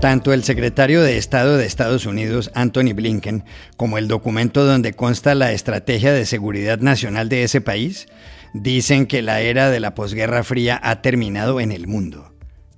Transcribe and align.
Tanto 0.00 0.34
el 0.34 0.44
secretario 0.44 1.02
de 1.02 1.16
Estado 1.16 1.56
de 1.56 1.64
Estados 1.64 2.04
Unidos, 2.04 2.50
Anthony 2.54 2.92
Blinken, 2.94 3.44
como 3.76 3.96
el 3.96 4.08
documento 4.08 4.64
donde 4.64 4.92
consta 4.92 5.34
la 5.34 5.52
estrategia 5.52 6.12
de 6.12 6.26
seguridad 6.26 6.78
nacional 6.78 7.28
de 7.30 7.44
ese 7.44 7.62
país, 7.62 8.06
dicen 8.52 9.06
que 9.06 9.22
la 9.22 9.40
era 9.40 9.70
de 9.70 9.80
la 9.80 9.94
posguerra 9.94 10.44
fría 10.44 10.78
ha 10.82 11.00
terminado 11.00 11.60
en 11.60 11.72
el 11.72 11.86
mundo. 11.86 12.34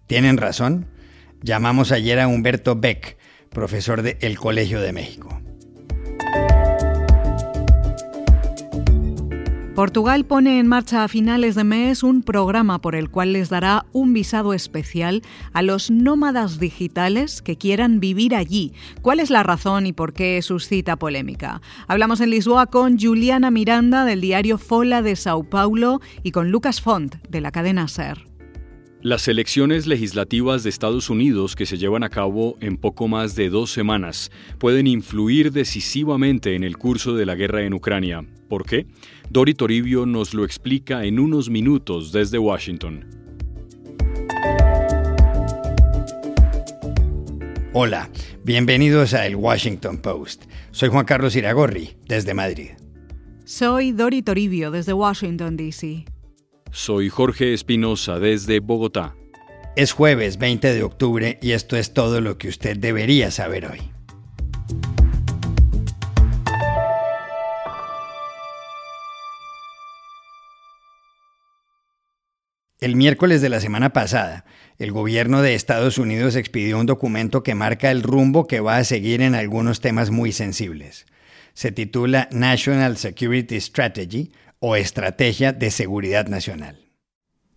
¿Tienen 0.07 0.37
razón? 0.37 0.87
Llamamos 1.43 1.91
ayer 1.93 2.21
a 2.21 2.29
Humberto 2.29 2.77
Beck, 2.77 3.19
profesor 3.51 4.03
del 4.03 4.17
El 4.21 4.39
Colegio 4.39 4.81
de 4.81 4.93
México. 4.93 5.41
Portugal 9.79 10.25
pone 10.25 10.59
en 10.59 10.67
marcha 10.67 11.05
a 11.05 11.09
finales 11.09 11.55
de 11.55 11.63
mes 11.63 12.03
un 12.03 12.25
programa 12.25 12.81
por 12.81 12.97
el 12.97 13.11
cual 13.11 13.33
les 13.33 13.49
dará 13.49 13.87
un 13.93 14.13
visado 14.13 14.53
especial 14.53 15.23
a 15.53 15.63
los 15.63 15.89
nómadas 15.89 16.59
digitales 16.59 17.43
que 17.43 17.57
quieran 17.57 18.01
vivir 18.01 18.35
allí. 18.35 18.73
¿Cuál 19.03 19.21
es 19.21 19.31
la 19.31 19.45
razón 19.45 19.87
y 19.87 19.93
por 19.93 20.15
qué 20.15 20.43
suscita 20.43 20.97
polémica? 20.97 21.63
Hablamos 21.87 22.21
en 22.21 22.31
Lisboa 22.31 22.67
con 22.67 22.99
Juliana 22.99 23.53
Miranda 23.53 24.05
del 24.05 24.21
diario 24.21 24.59
Fola 24.59 25.01
de 25.01 25.15
Sao 25.15 25.45
Paulo 25.45 26.01
y 26.25 26.33
con 26.33 26.51
Lucas 26.51 26.81
Font 26.81 27.15
de 27.29 27.41
la 27.41 27.53
cadena 27.53 27.87
SER. 27.87 28.27
Las 29.01 29.29
elecciones 29.29 29.87
legislativas 29.87 30.65
de 30.65 30.71
Estados 30.71 31.09
Unidos 31.09 31.55
que 31.55 31.67
se 31.67 31.79
llevan 31.79 32.03
a 32.03 32.09
cabo 32.09 32.57
en 32.61 32.79
poco 32.79 33.07
más 33.07 33.37
de 33.37 33.49
dos 33.49 33.71
semanas 33.71 34.33
pueden 34.59 34.89
influir 34.89 35.53
decisivamente 35.53 36.57
en 36.57 36.65
el 36.65 36.77
curso 36.77 37.15
de 37.15 37.27
la 37.27 37.37
guerra 37.37 37.63
en 37.63 37.75
Ucrania. 37.75 38.25
¿Por 38.49 38.65
qué? 38.65 38.87
Dori 39.31 39.53
Toribio 39.53 40.07
nos 40.07 40.33
lo 40.33 40.43
explica 40.43 41.05
en 41.05 41.19
unos 41.19 41.51
minutos 41.51 42.13
desde 42.13 42.39
Washington. 42.39 43.05
Hola, 47.75 48.09
bienvenidos 48.43 49.13
a 49.13 49.27
El 49.27 49.37
Washington 49.37 49.99
Post. 49.99 50.45
Soy 50.71 50.89
Juan 50.89 51.05
Carlos 51.05 51.37
Iragorri, 51.37 51.91
desde 52.07 52.33
Madrid. 52.33 52.71
Soy 53.45 53.93
Dori 53.93 54.23
Toribio, 54.23 54.71
desde 54.71 54.95
Washington, 54.95 55.59
D.C. 55.59 56.07
Soy 56.71 57.11
Jorge 57.11 57.53
Espinosa, 57.53 58.19
desde 58.19 58.61
Bogotá. 58.61 59.15
Es 59.77 59.93
jueves 59.93 60.39
20 60.39 60.73
de 60.73 60.83
octubre 60.83 61.39
y 61.43 61.51
esto 61.51 61.77
es 61.77 61.93
todo 61.93 62.23
lo 62.23 62.39
que 62.39 62.49
usted 62.49 62.79
debería 62.79 63.31
saber 63.31 63.67
hoy. 63.67 63.98
El 72.81 72.95
miércoles 72.95 73.43
de 73.43 73.49
la 73.49 73.61
semana 73.61 73.93
pasada, 73.93 74.45
el 74.79 74.93
gobierno 74.93 75.43
de 75.43 75.55
Estados 75.55 75.99
Unidos 75.99 76.37
expidió 76.37 76.79
un 76.79 76.87
documento 76.87 77.43
que 77.43 77.57
marca 77.57 77.91
el 77.91 78.05
rumbo 78.05 78.47
que 78.47 78.61
va 78.61 78.77
a 78.77 78.85
seguir 78.85 79.21
en 79.21 79.35
algunos 79.35 79.81
temas 79.81 80.11
muy 80.11 80.31
sensibles. 80.31 81.05
Se 81.55 81.73
titula 81.73 82.29
National 82.31 82.97
Security 82.97 83.61
Strategy 83.61 84.31
o 84.61 84.77
Estrategia 84.77 85.53
de 85.53 85.73
Seguridad 85.73 86.29
Nacional. 86.29 86.88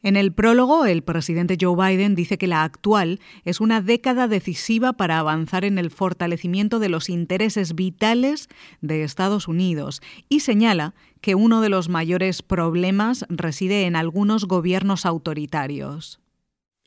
En 0.04 0.16
el 0.16 0.34
prólogo, 0.34 0.86
el 0.86 1.04
presidente 1.04 1.58
Joe 1.60 1.76
Biden 1.76 2.16
dice 2.16 2.40
que 2.40 2.48
la 2.48 2.64
actual 2.64 3.20
es 3.44 3.62
una 3.62 3.82
década 3.82 4.28
decisiva 4.28 4.94
para 4.94 5.20
avanzar 5.20 5.64
en 5.64 5.78
el 5.78 5.92
fortalecimiento 5.92 6.80
de 6.80 6.90
los 6.90 7.08
intereses 7.10 7.76
vitales 7.76 8.50
de 8.82 9.04
Estados 9.04 9.48
Unidos 9.48 10.02
y 10.28 10.40
señala 10.40 10.96
que 11.22 11.36
uno 11.36 11.62
de 11.62 11.70
los 11.70 11.88
mayores 11.88 12.42
problemas 12.42 13.26
reside 13.30 13.86
en 13.86 13.96
algunos 13.96 14.46
gobiernos 14.46 15.06
autoritarios. 15.06 16.21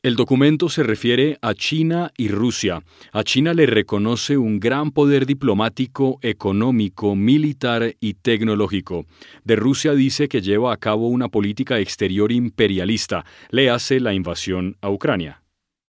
El 0.05 0.15
documento 0.15 0.69
se 0.69 0.83
refiere 0.83 1.39
a 1.41 1.55
China 1.55 2.11
y 2.15 2.27
Rusia. 2.27 2.83
A 3.11 3.23
China 3.23 3.55
le 3.55 3.65
reconoce 3.65 4.37
un 4.37 4.59
gran 4.59 4.91
poder 4.91 5.25
diplomático, 5.25 6.19
económico, 6.21 7.15
militar 7.15 7.95
y 7.99 8.13
tecnológico. 8.13 9.07
De 9.45 9.55
Rusia 9.55 9.93
dice 9.93 10.27
que 10.27 10.43
lleva 10.43 10.71
a 10.71 10.77
cabo 10.77 11.07
una 11.07 11.29
política 11.29 11.79
exterior 11.79 12.31
imperialista. 12.31 13.25
Le 13.49 13.71
hace 13.71 13.99
la 13.99 14.13
invasión 14.13 14.77
a 14.79 14.91
Ucrania. 14.91 15.41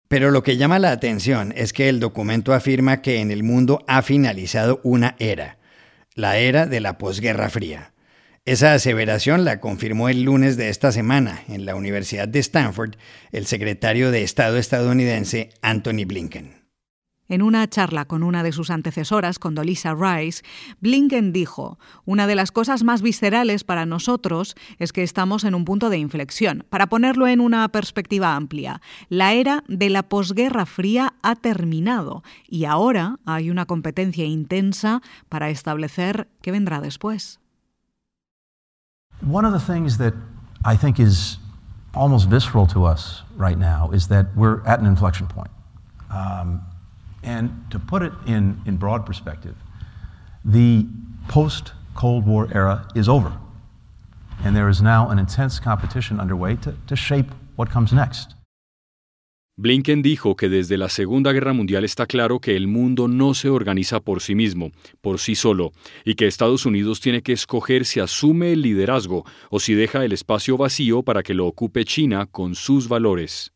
Pero 0.09 0.33
lo 0.33 0.43
que 0.43 0.57
llama 0.57 0.81
la 0.81 0.91
atención 0.91 1.53
es 1.55 1.73
que 1.73 1.89
el 1.89 2.01
documento 2.01 2.53
afirma 2.53 3.03
que 3.03 3.21
en 3.21 3.31
el 3.31 3.45
mundo 3.45 3.85
ha 3.87 4.03
finalizado 4.03 4.81
una 4.83 5.15
era, 5.21 5.61
la 6.17 6.37
era 6.37 6.67
de 6.67 6.81
la 6.81 6.99
posguerra 6.99 7.49
fría. 7.49 7.93
Esa 8.47 8.73
aseveración 8.73 9.45
la 9.45 9.61
confirmó 9.61 10.09
el 10.09 10.23
lunes 10.23 10.57
de 10.57 10.71
esta 10.71 10.93
semana 10.93 11.43
en 11.49 11.67
la 11.67 11.75
Universidad 11.75 12.27
de 12.27 12.39
Stanford 12.39 12.95
el 13.33 13.45
secretario 13.45 14.11
de 14.11 14.23
Estado 14.23 14.57
estadounidense 14.57 15.51
Anthony 15.61 16.07
Blinken. 16.07 16.59
En 17.29 17.43
una 17.43 17.69
charla 17.69 18.07
con 18.07 18.23
una 18.23 18.43
de 18.43 18.53
sus 18.53 18.71
antecesoras, 18.71 19.39
con 19.39 19.55
Dolisa 19.55 19.95
Rice, 19.95 20.43
Blinken 20.81 21.35
dijo, 21.35 21.79
una 22.07 22.27
de 22.27 22.35
las 22.35 22.51
cosas 22.51 22.83
más 22.83 23.03
viscerales 23.03 23.63
para 23.63 23.85
nosotros 23.85 24.57
es 24.79 24.93
que 24.93 25.03
estamos 25.03 25.45
en 25.45 25.55
un 25.55 25.67
punto 25.67 25.91
de 25.91 25.99
inflexión. 25.99 26.65
Para 26.71 26.89
ponerlo 26.89 27.29
en 27.29 27.41
una 27.41 27.69
perspectiva 27.69 28.35
amplia, 28.35 28.81
la 29.11 29.35
era 29.35 29.65
de 29.69 29.91
la 29.91 30.03
posguerra 30.03 30.65
fría 30.65 31.13
ha 31.23 31.37
terminado 31.37 32.25
y 32.49 32.65
ahora 32.65 33.21
hay 33.27 33.51
una 33.51 33.67
competencia 33.67 34.25
intensa 34.25 35.03
para 35.29 35.51
establecer 35.51 36.27
qué 36.41 36.51
vendrá 36.51 36.81
después. 36.81 37.41
One 39.21 39.45
of 39.45 39.53
the 39.53 39.61
things 39.61 39.99
that 39.99 40.15
I 40.65 40.77
think 40.77 40.99
is 40.99 41.39
almost 41.95 42.29
visceral 42.29 42.67
to 42.69 42.85
us 42.85 43.23
right 43.37 43.59
now 43.59 43.91
is 43.93 44.09
that 44.09 44.35
we're 44.37 44.65
at 44.67 44.81
an 44.81 44.87
inflection 44.87 45.27
point. 45.27 45.51
Um, 46.11 46.63
and 47.23 47.67
to 47.71 47.79
put 47.79 48.03
it 48.03 48.13
in, 48.27 48.61
in 48.67 48.77
broad 48.77 49.05
perspective, 49.05 49.57
the 50.45 50.87
post 51.29 51.73
Cold 51.95 52.27
War 52.27 52.49
era 52.53 52.89
is 52.95 53.09
over. 53.09 53.37
And 54.43 54.57
there 54.57 54.69
is 54.69 54.81
now 54.81 55.11
an 55.11 55.19
intense 55.19 55.61
competition 55.61 56.19
underway 56.19 56.57
to, 56.57 56.75
to 56.87 56.97
shape 56.97 57.31
what 57.57 57.71
comes 57.71 57.93
next. 57.93 58.35
Blinken 59.61 60.01
dijo 60.01 60.37
que 60.37 60.49
desde 60.49 60.79
la 60.79 60.89
Segunda 60.89 61.33
Guerra 61.33 61.53
Mundial 61.53 61.85
está 61.85 62.07
claro 62.07 62.41
que 62.41 62.57
el 62.57 62.67
mundo 62.67 63.09
no 63.09 63.35
se 63.35 63.51
organiza 63.51 64.01
por 64.01 64.23
sí 64.23 64.35
mismo, 64.35 64.73
por 65.03 65.19
sí 65.19 65.35
solo, 65.35 65.73
y 66.03 66.15
que 66.15 66.27
Estados 66.27 66.65
Unidos 66.65 67.03
tiene 67.03 67.21
que 67.21 67.35
escoger 67.35 67.85
si 67.85 68.01
asume 68.01 68.53
el 68.53 68.63
liderazgo 68.63 69.27
o 69.51 69.61
si 69.61 69.75
deja 69.75 70.03
el 70.03 70.15
espacio 70.15 70.57
vacío 70.57 71.03
para 71.03 71.23
que 71.23 71.35
lo 71.35 71.47
ocupe 71.47 71.85
China 71.85 72.25
con 72.25 72.55
sus 72.55 72.89
valores. 72.89 73.53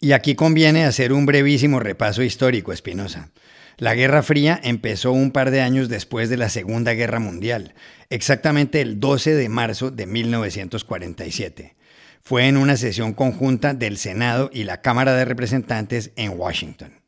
Y 0.00 0.12
aquí 0.12 0.34
conviene 0.34 0.84
hacer 0.84 1.14
un 1.14 1.24
brevísimo 1.24 1.80
repaso 1.80 2.22
histórico, 2.22 2.74
Espinosa. 2.74 3.32
La 3.78 3.94
Guerra 3.94 4.22
Fría 4.22 4.60
empezó 4.62 5.12
un 5.12 5.30
par 5.30 5.50
de 5.50 5.62
años 5.62 5.88
después 5.88 6.28
de 6.28 6.36
la 6.36 6.50
Segunda 6.50 6.92
Guerra 6.92 7.20
Mundial, 7.20 7.72
exactamente 8.10 8.82
el 8.82 9.00
12 9.00 9.34
de 9.34 9.48
marzo 9.48 9.90
de 9.90 10.04
1947 10.04 11.76
fue 12.22 12.48
en 12.48 12.56
una 12.56 12.76
sesión 12.76 13.12
conjunta 13.12 13.74
del 13.74 13.96
Senado 13.98 14.50
y 14.52 14.64
la 14.64 14.80
Cámara 14.80 15.12
de 15.14 15.24
Representantes 15.24 16.12
en 16.16 16.38
Washington. 16.38 17.02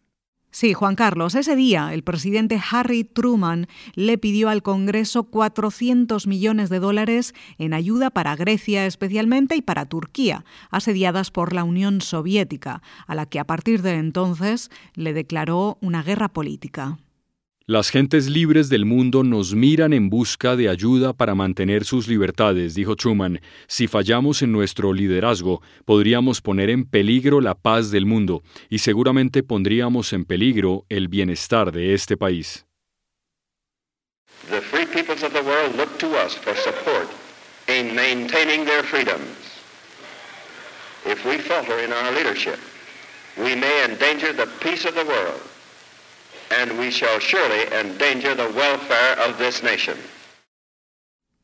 Sí, 0.55 0.73
Juan 0.73 0.95
Carlos, 0.95 1.35
ese 1.35 1.57
día 1.57 1.93
el 1.93 2.05
presidente 2.05 2.61
Harry 2.71 3.03
Truman 3.03 3.67
le 3.95 4.19
pidió 4.19 4.49
al 4.51 4.63
Congreso 4.63 5.25
400 5.25 6.29
millones 6.29 6.71
de 6.71 6.79
dólares 6.79 7.35
en 7.59 7.75
ayuda 7.75 8.11
para 8.11 8.37
Grecia 8.37 8.87
especialmente 8.87 9.57
y 9.57 9.63
para 9.63 9.87
Turquía, 9.87 10.45
asediadas 10.71 11.33
por 11.33 11.55
la 11.55 11.65
Unión 11.65 12.01
Soviética, 12.01 12.83
a 13.09 13.17
la 13.17 13.27
que 13.27 13.41
a 13.41 13.45
partir 13.45 13.83
de 13.83 13.95
entonces 13.95 14.71
le 14.95 15.13
declaró 15.13 15.77
una 15.81 16.05
guerra 16.05 16.29
política. 16.29 16.99
Las 17.67 17.89
gentes 17.89 18.29
libres 18.29 18.69
del 18.69 18.85
mundo 18.85 19.25
nos 19.25 19.55
miran 19.55 19.95
en 19.95 20.11
busca 20.11 20.55
de 20.55 20.69
ayuda 20.69 21.15
para 21.15 21.35
mantener 21.35 21.87
sus 21.87 22.07
libertades, 22.09 22.75
dijo 22.75 22.95
Truman. 22.95 23.41
Si 23.69 23.89
fallamos 23.89 24.43
en 24.43 24.53
nuestro 24.53 24.93
liderazgo, 24.93 25.63
podríamos 25.87 26.43
poner 26.43 26.69
en 26.69 26.85
peligro 26.85 27.41
la 27.41 27.55
paz 27.55 27.91
del 27.91 28.05
mundo 28.05 28.43
y 28.69 28.81
seguramente 28.81 29.43
pondríamos 29.43 30.13
en 30.13 30.27
peligro 30.27 30.85
el 30.91 31.09
bienestar 31.09 31.73
de 31.73 31.95
este 31.95 32.19
país. 32.19 32.67
The 34.51 34.61
free 34.61 34.85
peoples 34.85 35.23
of 35.23 35.33
the 35.33 35.41
world 35.41 35.75
look 35.79 35.97
to 36.01 36.09
us 36.23 36.35
for 36.35 36.55
support 36.55 37.09
in 37.67 37.95
maintaining 37.95 38.67
their 38.67 38.83
freedoms. 38.83 39.25
If 41.07 41.25
we 41.25 41.39
falter 41.39 41.83
in 41.83 41.95
our 41.95 42.13
leadership, 42.13 42.59
we 43.39 43.57
may 43.57 43.87
endanger 43.89 44.35
the 44.35 44.49
peace 44.61 44.85
of 44.87 44.95
the 44.95 45.07
world 45.07 45.54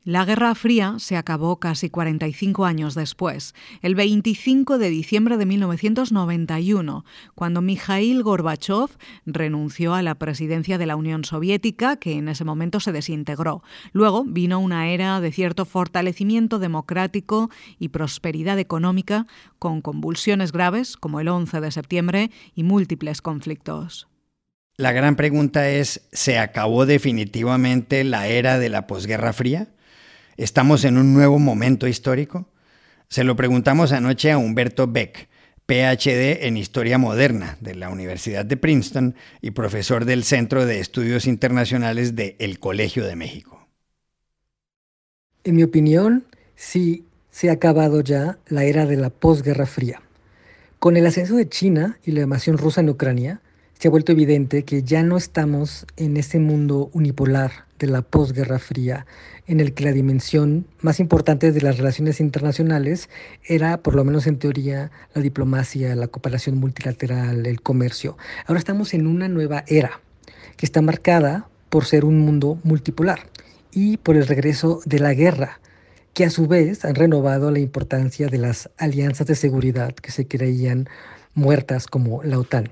La 0.03 0.25
Guerra 0.25 0.55
Fría 0.55 0.95
se 0.99 1.17
acabó 1.17 1.61
casi 1.61 1.91
45 1.91 2.65
años 2.65 2.95
después, 2.95 3.55
el 3.83 3.95
25 3.95 4.79
de 4.79 4.89
diciembre 4.89 5.37
de 5.37 5.45
1991, 5.45 7.05
cuando 7.35 7.61
Mikhail 7.61 8.23
Gorbachev 8.23 8.89
renunció 9.27 9.95
a 9.95 10.01
la 10.01 10.15
presidencia 10.15 10.79
de 10.79 10.87
la 10.87 10.97
Unión 10.97 11.25
Soviética, 11.25 11.97
que 11.97 12.15
en 12.15 12.29
ese 12.29 12.45
momento 12.45 12.81
se 12.81 12.93
desintegró. 12.93 13.63
Luego 13.93 14.25
vino 14.25 14.59
una 14.59 14.89
era 14.89 15.21
de 15.21 15.33
cierto 15.33 15.65
fortalecimiento 15.67 16.59
democrático 16.59 17.51
y 17.79 17.89
prosperidad 17.89 18.59
económica, 18.59 19.27
con 19.59 19.83
convulsiones 19.83 20.51
graves 20.51 20.97
como 20.97 21.21
el 21.21 21.29
11 21.29 21.61
de 21.61 21.71
septiembre 21.73 22.31
y 22.55 22.63
múltiples 22.63 23.21
conflictos. 23.21 24.10
La 24.81 24.93
gran 24.93 25.15
pregunta 25.15 25.69
es, 25.69 26.09
¿se 26.11 26.39
acabó 26.39 26.87
definitivamente 26.87 28.03
la 28.03 28.29
era 28.29 28.59
de 28.59 28.71
la 28.71 28.87
posguerra 28.87 29.35
fría? 29.35 29.69
¿Estamos 30.39 30.87
en 30.87 30.97
un 30.97 31.13
nuevo 31.13 31.39
momento 31.39 31.87
histórico? 31.87 32.49
Se 33.11 33.23
lo 33.23 33.37
preguntamos 33.37 33.93
anoche 33.93 34.33
a 34.33 34.39
Humberto 34.39 34.87
Beck, 34.87 35.29
PhD 35.67 36.47
en 36.47 36.57
Historia 36.57 36.97
Moderna 36.97 37.59
de 37.61 37.75
la 37.75 37.91
Universidad 37.91 38.47
de 38.47 38.57
Princeton 38.57 39.17
y 39.43 39.51
profesor 39.51 40.07
del 40.07 40.25
Centro 40.25 40.65
de 40.65 40.81
Estudios 40.81 41.27
Internacionales 41.27 42.17
de 42.17 42.37
El 42.39 42.59
Colegio 42.59 43.05
de 43.05 43.17
México. 43.17 43.69
En 45.45 45.57
mi 45.57 45.63
opinión, 45.63 46.25
sí 46.57 47.05
se 47.31 47.51
ha 47.51 47.53
acabado 47.53 48.01
ya 48.01 48.39
la 48.49 48.65
era 48.65 48.87
de 48.87 48.97
la 48.97 49.11
posguerra 49.11 49.67
fría. 49.67 50.01
Con 50.79 50.97
el 50.97 51.05
ascenso 51.05 51.37
de 51.37 51.51
China 51.51 51.99
y 52.03 52.13
la 52.13 52.23
invasión 52.23 52.57
rusa 52.57 52.81
en 52.81 52.89
Ucrania, 52.89 53.43
se 53.81 53.89
ha 53.89 53.91
vuelto 53.91 54.13
evidente 54.13 54.63
que 54.65 54.83
ya 54.83 55.03
no 55.03 55.17
estamos 55.17 55.87
en 55.97 56.19
ese 56.19 56.39
mundo 56.39 56.91
unipolar 56.93 57.65
de 57.79 57.87
la 57.87 58.03
posguerra 58.03 58.59
fría, 58.59 59.07
en 59.47 59.59
el 59.59 59.73
que 59.73 59.85
la 59.85 59.93
dimensión 59.93 60.67
más 60.83 61.01
importante 61.01 61.51
de 61.51 61.63
las 61.63 61.79
relaciones 61.79 62.21
internacionales 62.21 63.09
era, 63.43 63.79
por 63.79 63.95
lo 63.95 64.05
menos 64.05 64.27
en 64.27 64.39
teoría, 64.39 64.91
la 65.15 65.23
diplomacia, 65.23 65.97
la 65.97 66.09
cooperación 66.09 66.59
multilateral, 66.59 67.47
el 67.47 67.63
comercio. 67.63 68.19
Ahora 68.47 68.59
estamos 68.59 68.93
en 68.93 69.07
una 69.07 69.29
nueva 69.29 69.65
era 69.67 70.03
que 70.59 70.67
está 70.67 70.83
marcada 70.83 71.49
por 71.71 71.87
ser 71.87 72.05
un 72.05 72.19
mundo 72.19 72.59
multipolar 72.65 73.29
y 73.73 73.97
por 73.97 74.15
el 74.15 74.27
regreso 74.27 74.83
de 74.85 74.99
la 74.99 75.15
guerra, 75.15 75.59
que 76.13 76.27
a 76.27 76.31
su 76.31 76.49
vez 76.49 76.85
han 76.85 76.97
renovado 76.97 77.51
la 77.51 77.61
importancia 77.61 78.29
de 78.29 78.37
las 78.37 78.69
alianzas 78.77 79.27
de 79.27 79.37
seguridad 79.37 79.95
que 79.95 80.11
se 80.11 80.27
creían 80.27 80.87
muertas 81.41 81.87
como 81.87 82.23
la 82.23 82.39
OTAN. 82.39 82.71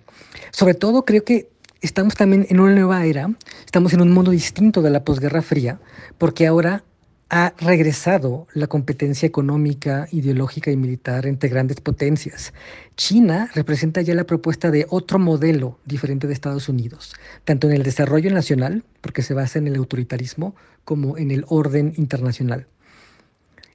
Sobre 0.52 0.74
todo 0.74 1.04
creo 1.04 1.24
que 1.24 1.48
estamos 1.80 2.14
también 2.14 2.46
en 2.48 2.60
una 2.60 2.74
nueva 2.74 3.04
era, 3.04 3.30
estamos 3.64 3.92
en 3.92 4.02
un 4.02 4.12
mundo 4.12 4.30
distinto 4.30 4.82
de 4.82 4.90
la 4.90 5.04
posguerra 5.04 5.42
fría, 5.42 5.80
porque 6.18 6.46
ahora 6.46 6.84
ha 7.30 7.52
regresado 7.58 8.46
la 8.54 8.68
competencia 8.68 9.26
económica, 9.26 10.08
ideológica 10.12 10.70
y 10.70 10.76
militar 10.76 11.26
entre 11.26 11.50
grandes 11.50 11.80
potencias. 11.80 12.54
China 12.96 13.50
representa 13.54 14.00
ya 14.00 14.14
la 14.14 14.24
propuesta 14.24 14.70
de 14.70 14.86
otro 14.88 15.18
modelo 15.18 15.78
diferente 15.84 16.26
de 16.26 16.32
Estados 16.32 16.70
Unidos, 16.70 17.14
tanto 17.44 17.66
en 17.66 17.74
el 17.74 17.82
desarrollo 17.82 18.30
nacional, 18.32 18.82
porque 19.02 19.22
se 19.22 19.34
basa 19.34 19.58
en 19.58 19.66
el 19.66 19.76
autoritarismo, 19.76 20.54
como 20.84 21.18
en 21.18 21.30
el 21.30 21.44
orden 21.48 21.92
internacional. 21.96 22.66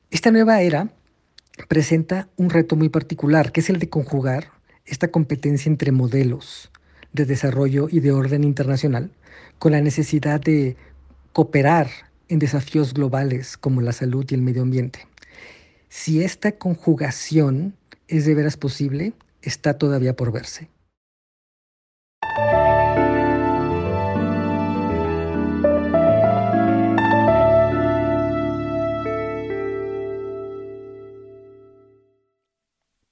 Esta 0.09 0.31
nueva 0.31 0.61
era 0.61 0.89
presenta 1.67 2.27
un 2.37 2.49
reto 2.49 2.75
muy 2.75 2.89
particular, 2.89 3.51
que 3.51 3.61
es 3.61 3.69
el 3.69 3.77
de 3.77 3.89
conjugar 3.89 4.52
esta 4.85 5.09
competencia 5.09 5.69
entre 5.69 5.91
modelos 5.91 6.71
de 7.13 7.25
desarrollo 7.25 7.87
y 7.89 7.99
de 7.99 8.11
orden 8.11 8.43
internacional 8.43 9.11
con 9.59 9.71
la 9.71 9.81
necesidad 9.81 10.41
de 10.41 10.75
cooperar 11.31 11.89
en 12.27 12.39
desafíos 12.39 12.93
globales 12.93 13.57
como 13.57 13.81
la 13.81 13.91
salud 13.91 14.25
y 14.29 14.33
el 14.35 14.41
medio 14.41 14.63
ambiente. 14.63 15.07
Si 15.89 16.23
esta 16.23 16.53
conjugación 16.53 17.75
es 18.07 18.25
de 18.25 18.35
veras 18.35 18.57
posible, 18.57 19.13
está 19.41 19.77
todavía 19.77 20.15
por 20.15 20.31
verse. 20.31 20.69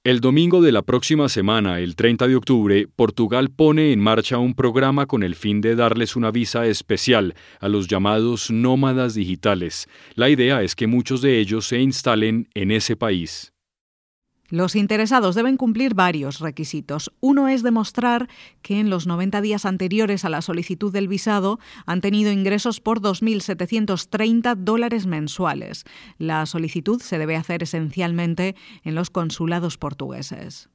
El 0.04 0.18
domingo 0.18 0.60
de 0.60 0.72
la 0.72 0.82
próxima 0.82 1.28
semana, 1.28 1.78
el 1.78 1.94
30 1.94 2.26
de 2.26 2.34
octubre, 2.34 2.88
Portugal 2.96 3.50
pone 3.50 3.92
en 3.92 4.00
marcha 4.00 4.38
un 4.38 4.52
programa 4.52 5.06
con 5.06 5.22
el 5.22 5.36
fin 5.36 5.60
de 5.60 5.76
darles 5.76 6.16
una 6.16 6.32
visa 6.32 6.66
especial 6.66 7.36
a 7.60 7.68
los 7.68 7.86
llamados 7.86 8.50
nómadas 8.50 9.14
digitales. 9.14 9.86
La 10.16 10.28
idea 10.28 10.64
es 10.64 10.74
que 10.74 10.88
muchos 10.88 11.22
de 11.22 11.38
ellos 11.38 11.68
se 11.68 11.78
instalen 11.78 12.48
en 12.54 12.72
ese 12.72 12.96
país. 12.96 13.51
Los 14.52 14.76
interesados 14.76 15.34
deben 15.34 15.56
cumplir 15.56 15.94
varios 15.94 16.38
requisitos. 16.38 17.10
Uno 17.20 17.48
es 17.48 17.62
demostrar 17.62 18.28
que 18.60 18.80
en 18.80 18.90
los 18.90 19.06
90 19.06 19.40
días 19.40 19.64
anteriores 19.64 20.26
a 20.26 20.28
la 20.28 20.42
solicitud 20.42 20.92
del 20.92 21.08
visado 21.08 21.58
han 21.86 22.02
tenido 22.02 22.30
ingresos 22.30 22.78
por 22.78 23.00
2.730 23.00 24.56
dólares 24.56 25.06
mensuales. 25.06 25.84
La 26.18 26.44
solicitud 26.44 27.00
se 27.00 27.16
debe 27.16 27.36
hacer 27.36 27.62
esencialmente 27.62 28.54
en 28.84 28.94
los 28.94 29.08
consulados 29.08 29.78
portugueses. 29.78 30.68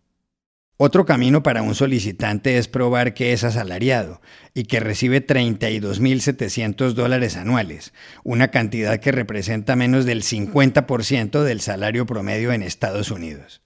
Otro 0.77 1.05
camino 1.05 1.43
para 1.43 1.61
un 1.61 1.75
solicitante 1.75 2.57
es 2.57 2.67
probar 2.67 3.13
que 3.13 3.31
es 3.31 3.43
asalariado 3.43 4.21
y 4.55 4.63
que 4.63 4.79
recibe 4.79 5.23
32.700 5.23 6.93
dólares 6.93 7.37
anuales, 7.37 7.93
una 8.23 8.49
cantidad 8.49 8.99
que 8.99 9.11
representa 9.11 9.75
menos 9.75 10.05
del 10.05 10.23
50% 10.23 11.43
del 11.43 11.61
salario 11.61 12.07
promedio 12.07 12.53
en 12.53 12.63
Estados 12.63 13.11
Unidos. 13.11 13.61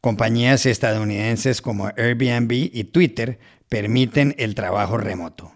Compañías 0.00 0.64
estadounidenses 0.64 1.60
como 1.60 1.88
Airbnb 1.96 2.52
y 2.52 2.84
Twitter 2.84 3.38
permiten 3.68 4.34
el 4.38 4.54
trabajo 4.54 4.96
remoto. 4.96 5.52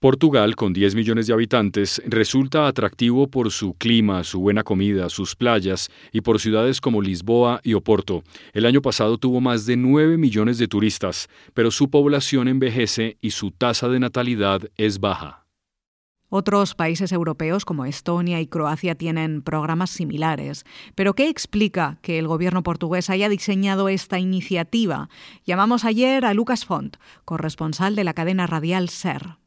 Portugal, 0.00 0.54
con 0.54 0.74
10 0.74 0.96
millones 0.96 1.28
de 1.28 1.32
habitantes, 1.32 2.02
resulta 2.04 2.66
atractivo 2.66 3.28
por 3.28 3.50
su 3.50 3.72
clima, 3.72 4.22
su 4.22 4.40
buena 4.40 4.62
comida, 4.62 5.08
sus 5.08 5.34
playas 5.34 5.88
y 6.12 6.20
por 6.20 6.40
ciudades 6.40 6.80
como 6.80 7.00
Lisboa 7.00 7.60
y 7.62 7.72
Oporto. 7.72 8.22
El 8.52 8.66
año 8.66 8.82
pasado 8.82 9.16
tuvo 9.16 9.40
más 9.40 9.64
de 9.64 9.76
9 9.78 10.18
millones 10.18 10.58
de 10.58 10.68
turistas, 10.68 11.28
pero 11.54 11.70
su 11.70 11.88
población 11.88 12.48
envejece 12.48 13.16
y 13.22 13.30
su 13.30 13.50
tasa 13.50 13.88
de 13.88 14.00
natalidad 14.00 14.68
es 14.76 15.00
baja. 15.00 15.43
Otros 16.36 16.74
países 16.74 17.12
europeos 17.12 17.64
como 17.64 17.84
Estonia 17.84 18.40
y 18.40 18.48
Croacia 18.48 18.96
tienen 18.96 19.40
programas 19.40 19.90
similares. 19.90 20.64
Pero 20.96 21.14
¿qué 21.14 21.28
explica 21.28 21.98
que 22.02 22.18
el 22.18 22.26
gobierno 22.26 22.64
portugués 22.64 23.08
haya 23.08 23.28
diseñado 23.28 23.88
esta 23.88 24.18
iniciativa? 24.18 25.08
Llamamos 25.46 25.84
ayer 25.84 26.24
a 26.24 26.34
Lucas 26.34 26.64
Font, 26.64 26.96
corresponsal 27.24 27.94
de 27.94 28.02
la 28.02 28.14
cadena 28.14 28.48
radial 28.48 28.88
SER. 28.88 29.43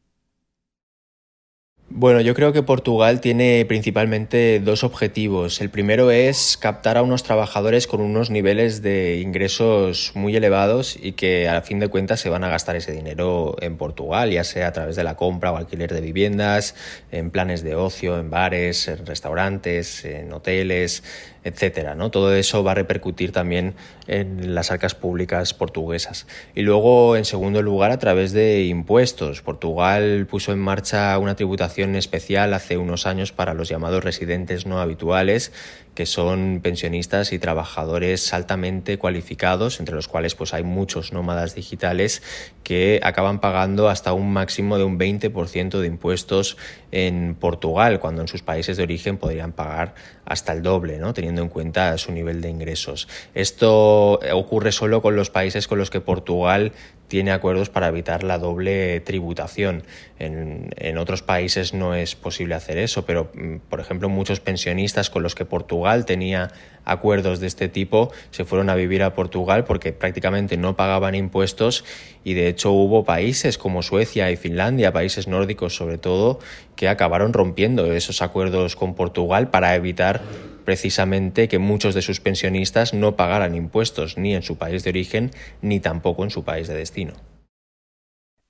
Bueno, 1.89 2.19
yo 2.19 2.35
creo 2.35 2.51
que 2.51 2.63
Portugal 2.63 3.21
tiene 3.21 3.63
principalmente 3.65 4.59
dos 4.59 4.83
objetivos. 4.83 5.61
El 5.61 5.69
primero 5.69 6.11
es 6.11 6.57
captar 6.57 6.97
a 6.97 7.01
unos 7.01 7.23
trabajadores 7.23 7.87
con 7.87 8.01
unos 8.01 8.29
niveles 8.29 8.81
de 8.81 9.21
ingresos 9.21 10.11
muy 10.13 10.35
elevados 10.35 10.97
y 11.01 11.13
que 11.13 11.47
a 11.47 11.61
fin 11.61 11.79
de 11.79 11.87
cuentas 11.87 12.19
se 12.19 12.29
van 12.29 12.43
a 12.43 12.49
gastar 12.49 12.75
ese 12.75 12.91
dinero 12.91 13.55
en 13.61 13.77
Portugal, 13.77 14.29
ya 14.29 14.43
sea 14.43 14.67
a 14.67 14.73
través 14.73 14.97
de 14.97 15.05
la 15.05 15.15
compra 15.15 15.53
o 15.53 15.55
alquiler 15.55 15.93
de 15.93 16.01
viviendas, 16.01 16.75
en 17.09 17.31
planes 17.31 17.63
de 17.63 17.75
ocio, 17.75 18.19
en 18.19 18.29
bares, 18.29 18.89
en 18.89 19.05
restaurantes, 19.05 20.03
en 20.03 20.33
hoteles, 20.33 21.03
etcétera. 21.47 21.95
¿no? 21.95 22.11
Todo 22.11 22.33
eso 22.33 22.63
va 22.63 22.71
a 22.71 22.75
repercutir 22.75 23.31
también 23.31 23.75
en 24.07 24.55
las 24.55 24.71
arcas 24.71 24.95
públicas 24.95 25.53
portuguesas. 25.53 26.27
Y 26.55 26.61
luego, 26.61 27.15
en 27.15 27.25
segundo 27.25 27.61
lugar, 27.61 27.91
a 27.91 27.99
través 27.99 28.31
de 28.33 28.65
impuestos. 28.65 29.41
Portugal 29.41 30.27
puso 30.29 30.51
en 30.51 30.59
marcha 30.59 31.17
una 31.17 31.35
tributación 31.35 31.95
especial 31.95 32.53
hace 32.53 32.77
unos 32.77 33.05
años 33.05 33.31
para 33.31 33.53
los 33.53 33.69
llamados 33.69 34.03
residentes 34.03 34.65
no 34.65 34.79
habituales 34.79 35.51
que 35.97 36.05
son 36.05 36.59
pensionistas 36.61 37.33
y 37.33 37.39
trabajadores 37.39 38.31
altamente 38.31 38.99
cualificados, 38.99 39.79
entre 39.79 39.95
los 39.95 40.07
cuales 40.07 40.35
pues 40.35 40.53
hay 40.53 40.61
muchos 40.61 41.11
nómadas 41.11 41.55
digitales 41.55 42.21
que 42.61 42.99
acaban 43.01 43.39
pagando 43.39 43.89
hasta 43.89 44.13
un 44.13 44.31
máximo 44.31 44.77
de 44.77 44.83
un 44.83 44.99
20% 44.99 45.79
de 45.79 45.87
impuestos 45.87 46.55
en 46.91 47.33
Portugal, 47.33 47.99
cuando 47.99 48.21
en 48.21 48.27
sus 48.27 48.43
países 48.43 48.77
de 48.77 48.83
origen 48.83 49.17
podrían 49.17 49.53
pagar 49.53 49.95
hasta 50.23 50.53
el 50.53 50.61
doble, 50.61 50.99
¿no? 50.99 51.15
teniendo 51.15 51.41
en 51.41 51.49
cuenta 51.49 51.97
su 51.97 52.11
nivel 52.11 52.41
de 52.41 52.49
ingresos. 52.49 53.07
Esto 53.33 54.19
ocurre 54.33 54.71
solo 54.71 55.01
con 55.01 55.15
los 55.15 55.31
países 55.31 55.67
con 55.67 55.79
los 55.79 55.89
que 55.89 55.99
Portugal 55.99 56.73
tiene 57.07 57.31
acuerdos 57.31 57.69
para 57.69 57.87
evitar 57.87 58.23
la 58.23 58.37
doble 58.37 58.99
tributación. 58.99 59.83
En, 60.19 60.71
en, 60.77 60.97
otros 60.97 61.21
países 61.21 61.73
no 61.73 61.95
es 61.95 62.15
posible 62.15 62.55
hacer 62.55 62.77
eso, 62.77 63.05
pero 63.05 63.31
mm, 63.33 63.57
por 63.69 63.79
ejemplo 63.79 64.09
muchos 64.09 64.39
pensionistas 64.39 65.09
con 65.09 65.23
los 65.23 65.35
que 65.35 65.45
Portugal 65.45 66.05
tenía 66.05 66.51
acuerdos 66.87 67.39
de 67.39 67.47
este 67.47 67.67
tipo 67.67 68.11
se 68.31 68.45
fueron 68.45 68.69
a 68.69 68.75
vivir 68.75 69.03
a 69.03 69.13
Portugal 69.13 69.65
porque 69.65 69.91
prácticamente 69.91 70.57
no 70.57 70.75
pagaban 70.75 71.15
impuestos 71.15 71.83
y 72.23 72.33
de 72.33 72.47
hecho 72.47 72.71
hubo 72.71 73.03
países 73.03 73.57
como 73.57 73.83
Suecia 73.83 74.31
y 74.31 74.37
Finlandia, 74.37 74.93
países 74.93 75.27
nórdicos 75.27 75.75
sobre 75.75 75.97
todo, 75.97 76.39
que 76.75 76.87
acabaron 76.87 77.33
rompiendo 77.33 77.91
esos 77.93 78.21
acuerdos 78.21 78.75
con 78.75 78.95
Portugal 78.95 79.49
para 79.49 79.75
evitar 79.75 80.21
precisamente 80.67 81.47
que 81.47 81.59
muchos 81.59 81.95
de 81.95 82.01
sus 82.01 82.19
pensionistas 82.19 82.93
no 82.93 83.15
pagaran 83.15 83.55
impuestos 83.55 84.17
ni 84.17 84.35
en 84.35 84.43
su 84.43 84.57
país 84.57 84.83
de 84.83 84.89
origen 84.89 85.31
ni 85.61 85.79
tampoco 85.79 86.25
en 86.25 86.29
su 86.29 86.43
país 86.43 86.67
de 86.67 86.75
destino. 86.75 87.13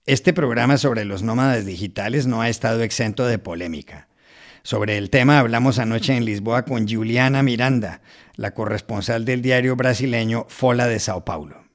Este 0.07 0.33
programa 0.33 0.79
sobre 0.79 1.05
los 1.05 1.21
nómadas 1.21 1.67
digitales 1.67 2.25
no 2.25 2.41
ha 2.41 2.49
estado 2.49 2.81
exento 2.81 3.27
de 3.27 3.37
polémica. 3.37 4.07
Sobre 4.63 4.97
el 4.97 5.11
tema 5.11 5.37
hablamos 5.37 5.77
anoche 5.77 6.17
en 6.17 6.25
Lisboa 6.25 6.65
con 6.65 6.87
Juliana 6.87 7.43
Miranda, 7.43 8.01
la 8.35 8.55
corresponsal 8.55 9.23
del 9.23 9.43
diario 9.43 9.75
brasileño 9.75 10.47
Fola 10.49 10.87
de 10.87 10.97
Sao 10.97 11.23
Paulo. 11.23 11.65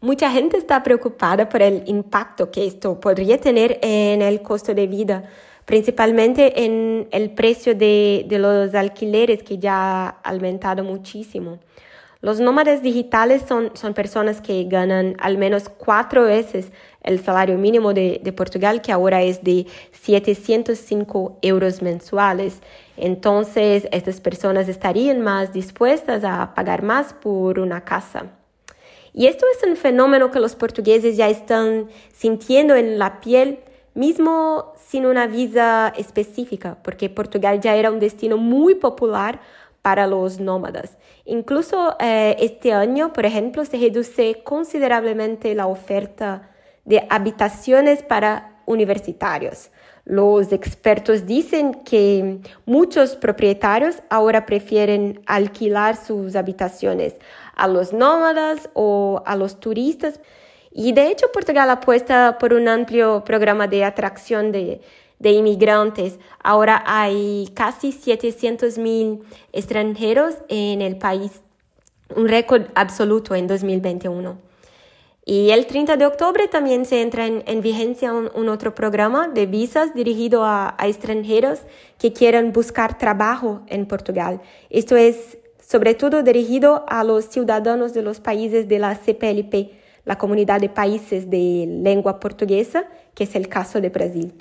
Mucha 0.00 0.30
gente 0.30 0.56
está 0.56 0.82
preocupada 0.82 1.50
por 1.50 1.60
el 1.60 1.82
impacto 1.88 2.50
que 2.50 2.66
esto 2.66 2.98
podría 2.98 3.38
tener 3.38 3.80
en 3.82 4.22
el 4.22 4.40
costo 4.40 4.72
de 4.72 4.86
vida, 4.86 5.28
principalmente 5.68 6.64
en 6.64 7.08
el 7.10 7.28
precio 7.28 7.74
de, 7.74 8.26
los 8.30 8.74
alquileres 8.74 9.42
que 9.42 9.58
ya 9.58 10.06
ha 10.06 10.08
aumentado 10.30 10.82
muchísimo. 10.82 11.58
Los 12.22 12.40
nómadas 12.40 12.80
digitales 12.80 13.42
son, 13.46 13.72
son 13.74 13.92
personas 13.92 14.40
que 14.40 14.64
ganan 14.64 15.14
al 15.18 15.36
menos 15.36 15.68
cuatro 15.68 16.24
veces 16.24 16.72
el 17.02 17.22
salario 17.22 17.58
mínimo 17.58 17.92
de, 17.92 18.32
Portugal, 18.34 18.80
que 18.80 18.92
ahora 18.92 19.22
es 19.22 19.44
de 19.44 19.66
705 19.92 21.36
euros 21.42 21.82
mensuales. 21.82 22.62
Entonces, 22.96 23.88
estas 23.92 24.22
personas 24.22 24.70
estarían 24.70 25.20
más 25.20 25.52
dispuestas 25.52 26.24
a 26.24 26.54
pagar 26.54 26.82
más 26.82 27.12
por 27.12 27.58
una 27.58 27.84
casa. 27.84 28.30
Y 29.12 29.26
esto 29.26 29.44
es 29.54 29.68
un 29.68 29.76
fenómeno 29.76 30.30
que 30.30 30.40
los 30.40 30.56
portugueses 30.56 31.18
ya 31.18 31.28
están 31.28 31.88
sintiendo 32.14 32.74
en 32.74 32.98
la 32.98 33.20
piel, 33.20 33.58
mismo 33.98 34.74
sin 34.76 35.06
una 35.06 35.26
visa 35.26 35.92
específica, 35.96 36.78
porque 36.82 37.10
Portugal 37.10 37.60
ya 37.60 37.74
era 37.74 37.90
un 37.90 37.98
destino 37.98 38.36
muy 38.38 38.76
popular 38.76 39.40
para 39.82 40.06
los 40.06 40.38
nómadas. 40.38 40.96
Incluso 41.24 41.96
eh, 41.98 42.36
este 42.38 42.72
año, 42.72 43.12
por 43.12 43.26
ejemplo, 43.26 43.64
se 43.64 43.76
reduce 43.76 44.42
considerablemente 44.44 45.54
la 45.54 45.66
oferta 45.66 46.50
de 46.84 47.06
habitaciones 47.10 48.02
para 48.02 48.62
universitarios. 48.66 49.70
Los 50.04 50.52
expertos 50.52 51.26
dicen 51.26 51.74
que 51.84 52.38
muchos 52.66 53.16
propietarios 53.16 54.02
ahora 54.08 54.46
prefieren 54.46 55.20
alquilar 55.26 55.96
sus 55.96 56.36
habitaciones 56.36 57.14
a 57.54 57.66
los 57.66 57.92
nómadas 57.92 58.70
o 58.74 59.22
a 59.26 59.36
los 59.36 59.58
turistas. 59.60 60.20
Y 60.70 60.92
de 60.92 61.10
hecho 61.10 61.32
Portugal 61.32 61.70
apuesta 61.70 62.36
por 62.38 62.52
un 62.52 62.68
amplio 62.68 63.24
programa 63.24 63.66
de 63.66 63.84
atracción 63.84 64.52
de, 64.52 64.80
de 65.18 65.32
inmigrantes. 65.32 66.18
Ahora 66.42 66.82
hay 66.86 67.50
casi 67.54 67.92
700 67.92 68.78
mil 68.78 69.20
extranjeros 69.52 70.36
en 70.48 70.82
el 70.82 70.96
país, 70.96 71.42
un 72.14 72.28
récord 72.28 72.66
absoluto 72.74 73.34
en 73.34 73.46
2021. 73.46 74.38
Y 75.24 75.50
el 75.50 75.66
30 75.66 75.98
de 75.98 76.06
octubre 76.06 76.48
también 76.48 76.86
se 76.86 77.02
entra 77.02 77.26
en, 77.26 77.60
vigencia 77.60 78.14
un, 78.14 78.48
otro 78.48 78.74
programa 78.74 79.28
de 79.28 79.44
visas 79.44 79.94
dirigido 79.94 80.42
a, 80.42 80.74
a, 80.78 80.88
extranjeros 80.88 81.60
que 81.98 82.14
quieran 82.14 82.50
buscar 82.50 82.96
trabajo 82.96 83.60
en 83.66 83.84
Portugal. 83.84 84.40
Esto 84.70 84.96
es 84.96 85.36
sobre 85.60 85.92
todo 85.92 86.22
dirigido 86.22 86.86
a 86.88 87.04
los 87.04 87.26
ciudadanos 87.26 87.92
de 87.92 88.00
los 88.00 88.20
países 88.20 88.68
de 88.68 88.78
la 88.78 88.94
CPLP, 88.94 89.77
la 90.08 90.18
comunidad 90.18 90.60
de 90.60 90.68
países 90.68 91.30
de 91.30 91.66
lengua 91.68 92.18
portuguesa, 92.18 92.88
que 93.14 93.22
es 93.24 93.36
el 93.36 93.46
caso 93.48 93.80
de 93.80 93.90
Brasil 93.90 94.34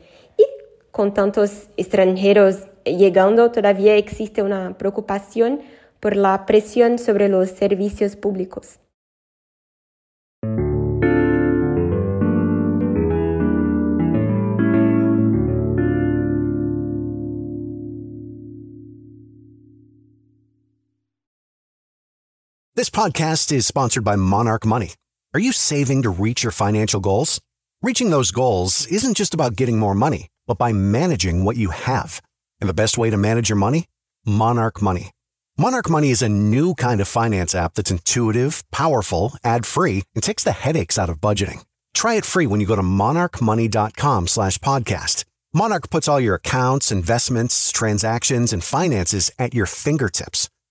con 0.98 1.14
tantos 1.14 1.70
extranjeros 1.78 2.56
llegando, 2.84 3.52
todavía 3.52 3.96
existe 3.98 4.42
una 4.42 4.80
preocupación 4.80 5.62
por 6.00 6.16
la 6.16 6.48
presión 6.48 6.98
sobre 6.98 7.30
los 7.30 7.52
servicios 7.52 8.16
públicos. 8.16 8.80
This 22.76 22.90
podcast 22.90 23.52
is 23.52 23.68
sponsored 23.68 24.04
by 24.04 24.16
Monarch 24.16 24.66
Money. 24.66 24.94
Are 25.38 25.50
you 25.50 25.52
saving 25.52 26.02
to 26.02 26.10
reach 26.10 26.42
your 26.42 26.52
financial 26.52 27.00
goals? 27.00 27.40
Reaching 27.84 28.10
those 28.10 28.32
goals 28.32 28.88
isn't 28.88 29.18
just 29.18 29.36
about 29.36 29.56
getting 29.56 29.78
more 29.78 29.94
money 29.94 30.30
but 30.48 30.58
by 30.58 30.74
managing 30.74 31.46
what 31.46 31.58
you 31.58 31.70
have. 31.70 32.24
And 32.60 32.68
the 32.68 32.74
best 32.74 32.98
way 32.98 33.12
to 33.12 33.18
manage 33.18 33.48
your 33.48 33.56
money? 33.56 33.86
Monarch 34.26 34.82
Money. 34.82 35.12
Monarch 35.56 35.92
Money 35.92 36.10
is 36.10 36.24
a 36.24 36.28
new 36.28 36.74
kind 36.74 37.00
of 37.02 37.08
finance 37.08 37.54
app 37.54 37.76
that's 37.76 37.92
intuitive, 37.92 38.64
powerful, 38.72 39.34
ad-free, 39.44 40.02
and 40.16 40.24
takes 40.24 40.44
the 40.44 40.54
headaches 40.54 40.98
out 40.98 41.08
of 41.08 41.22
budgeting. 41.22 41.64
Try 41.94 42.16
it 42.16 42.26
free 42.26 42.48
when 42.48 42.60
you 42.60 42.66
go 42.66 42.76
to 42.76 42.82
monarchmoney.com 42.82 44.26
slash 44.26 44.58
podcast. 44.58 45.26
Monarch 45.54 45.92
puts 45.92 46.08
all 46.08 46.20
your 46.20 46.36
accounts, 46.42 46.92
investments, 46.92 47.72
transactions, 47.72 48.52
and 48.52 48.64
finances 48.64 49.30
at 49.38 49.54
your 49.54 49.68
fingertips. 49.68 50.50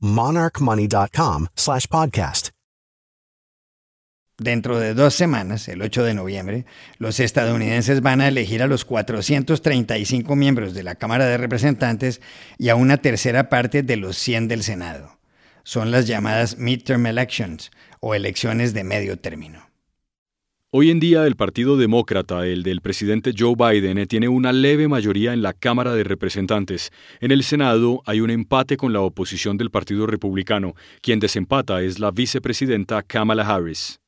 monarchmoney.com 0.00 1.46
slash 1.54 1.86
podcast. 1.86 2.50
Dentro 4.40 4.78
de 4.78 4.94
dos 4.94 5.14
semanas, 5.14 5.66
el 5.66 5.82
8 5.82 6.04
de 6.04 6.14
noviembre, 6.14 6.64
los 6.98 7.18
estadounidenses 7.18 8.02
van 8.02 8.20
a 8.20 8.28
elegir 8.28 8.62
a 8.62 8.68
los 8.68 8.84
435 8.84 10.36
miembros 10.36 10.74
de 10.74 10.84
la 10.84 10.94
Cámara 10.94 11.26
de 11.26 11.38
Representantes 11.38 12.20
y 12.56 12.68
a 12.68 12.76
una 12.76 12.98
tercera 12.98 13.48
parte 13.48 13.82
de 13.82 13.96
los 13.96 14.16
100 14.16 14.46
del 14.46 14.62
Senado. 14.62 15.18
Son 15.64 15.90
las 15.90 16.06
llamadas 16.06 16.56
midterm 16.56 17.06
elections 17.06 17.72
o 17.98 18.14
elecciones 18.14 18.74
de 18.74 18.84
medio 18.84 19.18
término. 19.18 19.67
Hoy 20.70 20.90
en 20.90 21.00
día 21.00 21.26
el 21.26 21.34
Partido 21.34 21.78
Demócrata, 21.78 22.44
el 22.46 22.62
del 22.62 22.82
presidente 22.82 23.32
Joe 23.34 23.54
Biden, 23.56 24.06
tiene 24.06 24.28
una 24.28 24.52
leve 24.52 24.86
mayoría 24.86 25.32
en 25.32 25.40
la 25.40 25.54
Cámara 25.54 25.94
de 25.94 26.04
Representantes. 26.04 26.90
En 27.20 27.30
el 27.30 27.42
Senado 27.42 28.02
hay 28.04 28.20
un 28.20 28.28
empate 28.28 28.76
con 28.76 28.92
la 28.92 29.00
oposición 29.00 29.56
del 29.56 29.70
Partido 29.70 30.06
Republicano. 30.06 30.74
Quien 31.00 31.20
desempata 31.20 31.80
es 31.80 31.98
la 31.98 32.10
vicepresidenta 32.10 33.02
Kamala 33.02 33.48
Harris. 33.48 34.00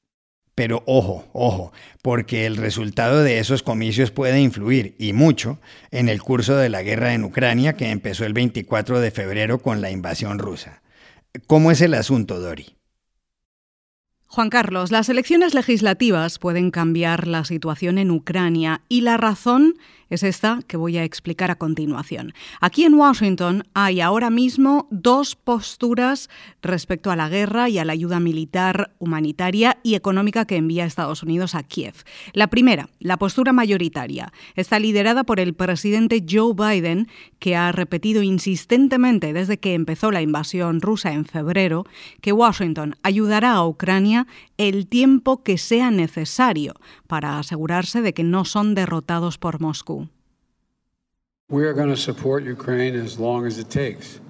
Pero 0.54 0.82
ojo, 0.84 1.26
ojo, 1.32 1.72
porque 2.02 2.44
el 2.44 2.58
resultado 2.58 3.22
de 3.22 3.38
esos 3.38 3.62
comicios 3.62 4.10
puede 4.10 4.38
influir, 4.42 4.96
y 4.98 5.14
mucho, 5.14 5.58
en 5.90 6.10
el 6.10 6.20
curso 6.20 6.56
de 6.56 6.68
la 6.68 6.82
guerra 6.82 7.14
en 7.14 7.24
Ucrania 7.24 7.72
que 7.72 7.90
empezó 7.90 8.26
el 8.26 8.34
24 8.34 9.00
de 9.00 9.10
febrero 9.10 9.60
con 9.60 9.80
la 9.80 9.90
invasión 9.90 10.38
rusa. 10.38 10.82
¿Cómo 11.46 11.70
es 11.70 11.80
el 11.80 11.94
asunto, 11.94 12.38
Dori? 12.38 12.79
Juan 14.32 14.48
Carlos, 14.48 14.92
las 14.92 15.08
elecciones 15.08 15.54
legislativas 15.54 16.38
pueden 16.38 16.70
cambiar 16.70 17.26
la 17.26 17.44
situación 17.44 17.98
en 17.98 18.12
Ucrania 18.12 18.80
y 18.88 19.00
la 19.00 19.16
razón 19.16 19.74
es 20.10 20.22
esta 20.22 20.60
que 20.66 20.76
voy 20.76 20.98
a 20.98 21.04
explicar 21.04 21.50
a 21.50 21.56
continuación. 21.56 22.34
Aquí 22.60 22.84
en 22.84 22.94
Washington 22.94 23.64
hay 23.72 24.00
ahora 24.00 24.28
mismo 24.28 24.88
dos 24.90 25.36
posturas 25.36 26.28
respecto 26.62 27.10
a 27.10 27.16
la 27.16 27.28
guerra 27.28 27.68
y 27.68 27.78
a 27.78 27.84
la 27.84 27.92
ayuda 27.92 28.20
militar, 28.20 28.92
humanitaria 28.98 29.78
y 29.82 29.94
económica 29.94 30.44
que 30.44 30.56
envía 30.56 30.84
Estados 30.84 31.22
Unidos 31.22 31.54
a 31.54 31.62
Kiev. 31.62 31.94
La 32.34 32.48
primera, 32.48 32.90
la 32.98 33.16
postura 33.16 33.52
mayoritaria, 33.52 34.32
está 34.56 34.78
liderada 34.78 35.24
por 35.24 35.40
el 35.40 35.54
presidente 35.54 36.24
Joe 36.28 36.54
Biden, 36.54 37.08
que 37.38 37.56
ha 37.56 37.72
repetido 37.72 38.22
insistentemente 38.22 39.32
desde 39.32 39.58
que 39.58 39.74
empezó 39.74 40.10
la 40.10 40.22
invasión 40.22 40.80
rusa 40.80 41.12
en 41.12 41.24
febrero 41.24 41.86
que 42.20 42.32
Washington 42.32 42.96
ayudará 43.02 43.52
a 43.52 43.66
Ucrania 43.66 44.26
el 44.58 44.86
tiempo 44.86 45.42
que 45.42 45.56
sea 45.56 45.90
necesario 45.90 46.74
para 47.06 47.38
asegurarse 47.38 48.02
de 48.02 48.12
que 48.12 48.24
no 48.24 48.44
son 48.44 48.74
derrotados 48.74 49.38
por 49.38 49.60
Moscú. 49.60 49.99
We 51.50 51.64
are 51.64 51.72
going 51.72 51.88
to 51.88 51.96
support 51.96 52.44
Ukraine 52.44 52.94
as 52.94 53.18
long 53.18 53.44
as 53.44 53.58
it 53.58 53.68
takes 53.68 54.20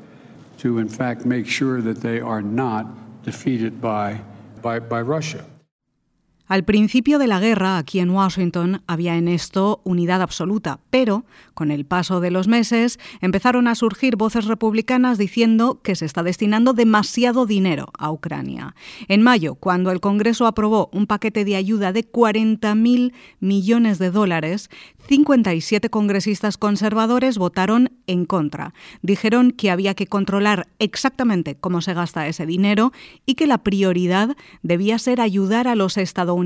to, 0.58 0.78
in 0.78 0.88
fact, 0.88 1.26
make 1.26 1.46
sure 1.46 1.82
that 1.82 2.00
they 2.00 2.18
are 2.18 2.40
not 2.40 3.22
defeated 3.22 3.78
by, 3.78 4.22
by, 4.62 4.78
by 4.78 5.02
Russia. 5.02 5.44
Al 6.50 6.64
principio 6.64 7.20
de 7.20 7.28
la 7.28 7.38
guerra, 7.38 7.78
aquí 7.78 8.00
en 8.00 8.10
Washington, 8.10 8.82
había 8.88 9.16
en 9.16 9.28
esto 9.28 9.80
unidad 9.84 10.20
absoluta, 10.20 10.80
pero 10.90 11.24
con 11.54 11.70
el 11.70 11.84
paso 11.84 12.18
de 12.18 12.32
los 12.32 12.48
meses 12.48 12.98
empezaron 13.20 13.68
a 13.68 13.76
surgir 13.76 14.16
voces 14.16 14.46
republicanas 14.46 15.16
diciendo 15.16 15.80
que 15.80 15.94
se 15.94 16.06
está 16.06 16.24
destinando 16.24 16.72
demasiado 16.72 17.46
dinero 17.46 17.92
a 17.96 18.10
Ucrania. 18.10 18.74
En 19.06 19.22
mayo, 19.22 19.54
cuando 19.54 19.92
el 19.92 20.00
Congreso 20.00 20.48
aprobó 20.48 20.90
un 20.92 21.06
paquete 21.06 21.44
de 21.44 21.54
ayuda 21.54 21.92
de 21.92 22.04
40.000 22.04 23.12
millones 23.38 24.00
de 24.00 24.10
dólares, 24.10 24.70
57 25.06 25.88
congresistas 25.88 26.56
conservadores 26.56 27.38
votaron 27.38 27.92
en 28.08 28.24
contra. 28.24 28.74
Dijeron 29.02 29.52
que 29.52 29.70
había 29.70 29.94
que 29.94 30.08
controlar 30.08 30.66
exactamente 30.80 31.54
cómo 31.54 31.80
se 31.80 31.94
gasta 31.94 32.26
ese 32.26 32.44
dinero 32.44 32.92
y 33.24 33.34
que 33.34 33.46
la 33.46 33.58
prioridad 33.58 34.36
debía 34.64 34.98
ser 34.98 35.20
ayudar 35.20 35.68
a 35.68 35.76
los 35.76 35.96
estadounidenses 35.96 36.39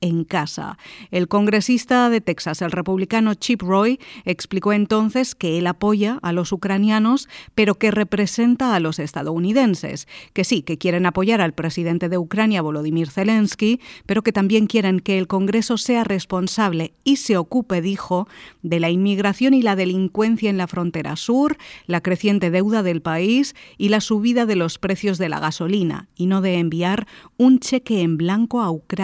en 0.00 0.24
casa. 0.24 0.78
El 1.10 1.28
congresista 1.28 2.10
de 2.10 2.20
Texas, 2.20 2.60
el 2.60 2.72
republicano 2.72 3.34
Chip 3.34 3.62
Roy, 3.62 4.00
explicó 4.24 4.72
entonces 4.72 5.34
que 5.34 5.58
él 5.58 5.66
apoya 5.66 6.18
a 6.22 6.32
los 6.32 6.52
ucranianos, 6.52 7.28
pero 7.54 7.76
que 7.76 7.90
representa 7.90 8.74
a 8.74 8.80
los 8.80 8.98
estadounidenses, 8.98 10.08
que 10.32 10.44
sí, 10.44 10.62
que 10.62 10.78
quieren 10.78 11.06
apoyar 11.06 11.40
al 11.40 11.52
presidente 11.52 12.08
de 12.08 12.18
Ucrania, 12.18 12.62
Volodymyr 12.62 13.10
Zelensky, 13.10 13.80
pero 14.06 14.22
que 14.22 14.32
también 14.32 14.66
quieren 14.66 15.00
que 15.00 15.18
el 15.18 15.28
Congreso 15.28 15.78
sea 15.78 16.04
responsable 16.04 16.94
y 17.04 17.16
se 17.16 17.36
ocupe 17.36 17.80
dijo, 17.80 18.28
de 18.62 18.80
la 18.80 18.90
inmigración 18.90 19.54
y 19.54 19.62
la 19.62 19.76
delincuencia 19.76 20.50
en 20.50 20.58
la 20.58 20.66
frontera 20.66 21.16
sur, 21.16 21.56
la 21.86 22.00
creciente 22.00 22.50
deuda 22.50 22.82
del 22.82 23.02
país 23.02 23.54
y 23.78 23.88
la 23.88 24.00
subida 24.00 24.46
de 24.46 24.56
los 24.56 24.78
precios 24.78 25.18
de 25.18 25.28
la 25.28 25.38
gasolina, 25.38 26.08
y 26.16 26.26
no 26.26 26.40
de 26.40 26.58
enviar 26.58 27.06
un 27.36 27.60
cheque 27.60 28.02
en 28.02 28.16
blanco 28.16 28.60
a 28.60 28.70
Ucrania. 28.70 29.01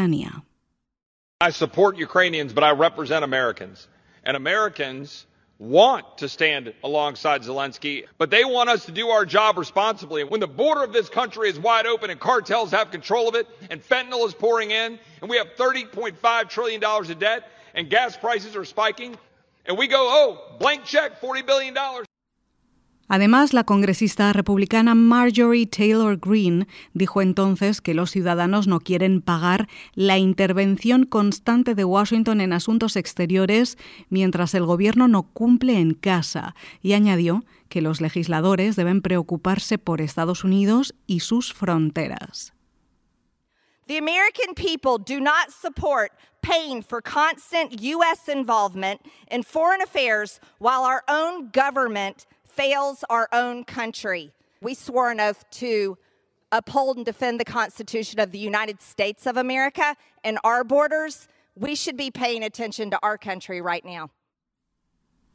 I 1.41 1.51
support 1.51 1.97
Ukrainians, 1.97 2.53
but 2.53 2.65
I 2.65 2.71
represent 2.71 3.25
Americans. 3.25 3.87
And 4.25 4.37
Americans 4.37 5.27
want 5.59 6.19
to 6.19 6.29
stand 6.29 6.73
alongside 6.85 7.43
Zelensky, 7.43 8.05
but 8.17 8.31
they 8.31 8.45
want 8.45 8.69
us 8.69 8.87
to 8.87 8.93
do 8.93 9.09
our 9.09 9.25
job 9.25 9.59
responsibly. 9.59 10.23
When 10.25 10.41
the 10.41 10.47
border 10.47 10.85
of 10.85 10.93
this 10.93 11.09
country 11.09 11.49
is 11.49 11.59
wide 11.59 11.87
open 11.87 12.11
and 12.11 12.21
cartels 12.21 12.71
have 12.71 12.91
control 12.91 13.29
of 13.29 13.35
it, 13.35 13.47
and 13.71 13.83
fentanyl 13.83 14.27
is 14.27 14.35
pouring 14.35 14.71
in, 14.71 14.99
and 15.21 15.29
we 15.29 15.37
have 15.37 15.49
$30.5 15.57 16.49
trillion 16.49 16.85
of 16.85 17.19
debt, 17.19 17.51
and 17.75 17.91
gas 17.91 18.17
prices 18.17 18.55
are 18.57 18.65
spiking, 18.65 19.17
and 19.67 19.77
we 19.77 19.89
go, 19.89 20.07
oh, 20.09 20.57
blank 20.59 20.85
check, 20.85 21.21
$40 21.21 21.47
billion. 21.47 21.77
Además, 23.09 23.55
la 23.55 23.65
congresista 23.65 24.33
republicana 24.35 24.95
Marjorie 24.95 25.67
Taylor 25.67 26.19
Greene 26.19 26.67
dijo 26.93 27.23
entonces 27.23 27.81
que 27.81 27.95
los 27.95 28.11
ciudadanos 28.11 28.67
no 28.67 28.81
quieren 28.81 29.23
pagar 29.23 29.67
la 29.95 30.19
intervención 30.19 31.05
constante 31.05 31.75
de 31.75 31.85
Washington 31.85 32.43
en 32.43 32.53
asuntos 32.53 32.97
exteriores 32.97 33.79
mientras 34.11 34.55
el 34.55 34.67
gobierno 34.67 35.09
no 35.09 35.23
cumple 35.23 35.79
en 35.79 35.95
casa 35.95 36.55
y 36.83 36.93
añadió 36.93 37.45
que 37.71 37.81
los 37.81 38.03
legisladores 38.03 38.77
deben 38.77 39.01
preocuparse 39.01 39.79
por 39.79 40.03
Estados 40.03 40.45
Unidos 40.45 40.95
y 41.07 41.21
sus 41.21 41.55
fronteras. 41.55 42.53
The 43.87 43.97
American 43.97 44.55
people 44.55 44.99
do 44.99 45.19
not 45.19 45.51
support 45.51 46.13
paying 46.43 46.83
for 46.83 47.01
constant 47.01 47.81
U.S. 47.81 48.29
involvement 48.29 49.01
in 49.31 49.43
foreign 49.43 49.81
affairs 49.81 50.41
while 50.59 50.85
our 50.85 51.03
own 51.09 51.49
government 51.51 52.27
fails 52.59 53.05
our 53.09 53.29
own 53.33 53.63
country. 53.63 54.33
We 54.61 54.75
swore 54.75 55.13
an 55.13 55.21
oath 55.21 55.45
to 55.63 55.97
uphold 56.51 56.97
and 56.97 57.07
defend 57.07 57.39
the 57.39 57.45
Constitution 57.45 58.19
of 58.19 58.33
the 58.33 58.39
United 58.39 58.83
States 58.83 59.27
of 59.27 59.37
America 59.37 59.95
and 60.25 60.39
our 60.43 60.65
borders. 60.65 61.29
We 61.55 61.77
should 61.77 61.97
be 61.97 62.11
paying 62.11 62.43
attention 62.43 62.91
to 62.91 62.99
our 63.01 63.17
country 63.17 63.61
right 63.61 63.85
now. 63.85 64.11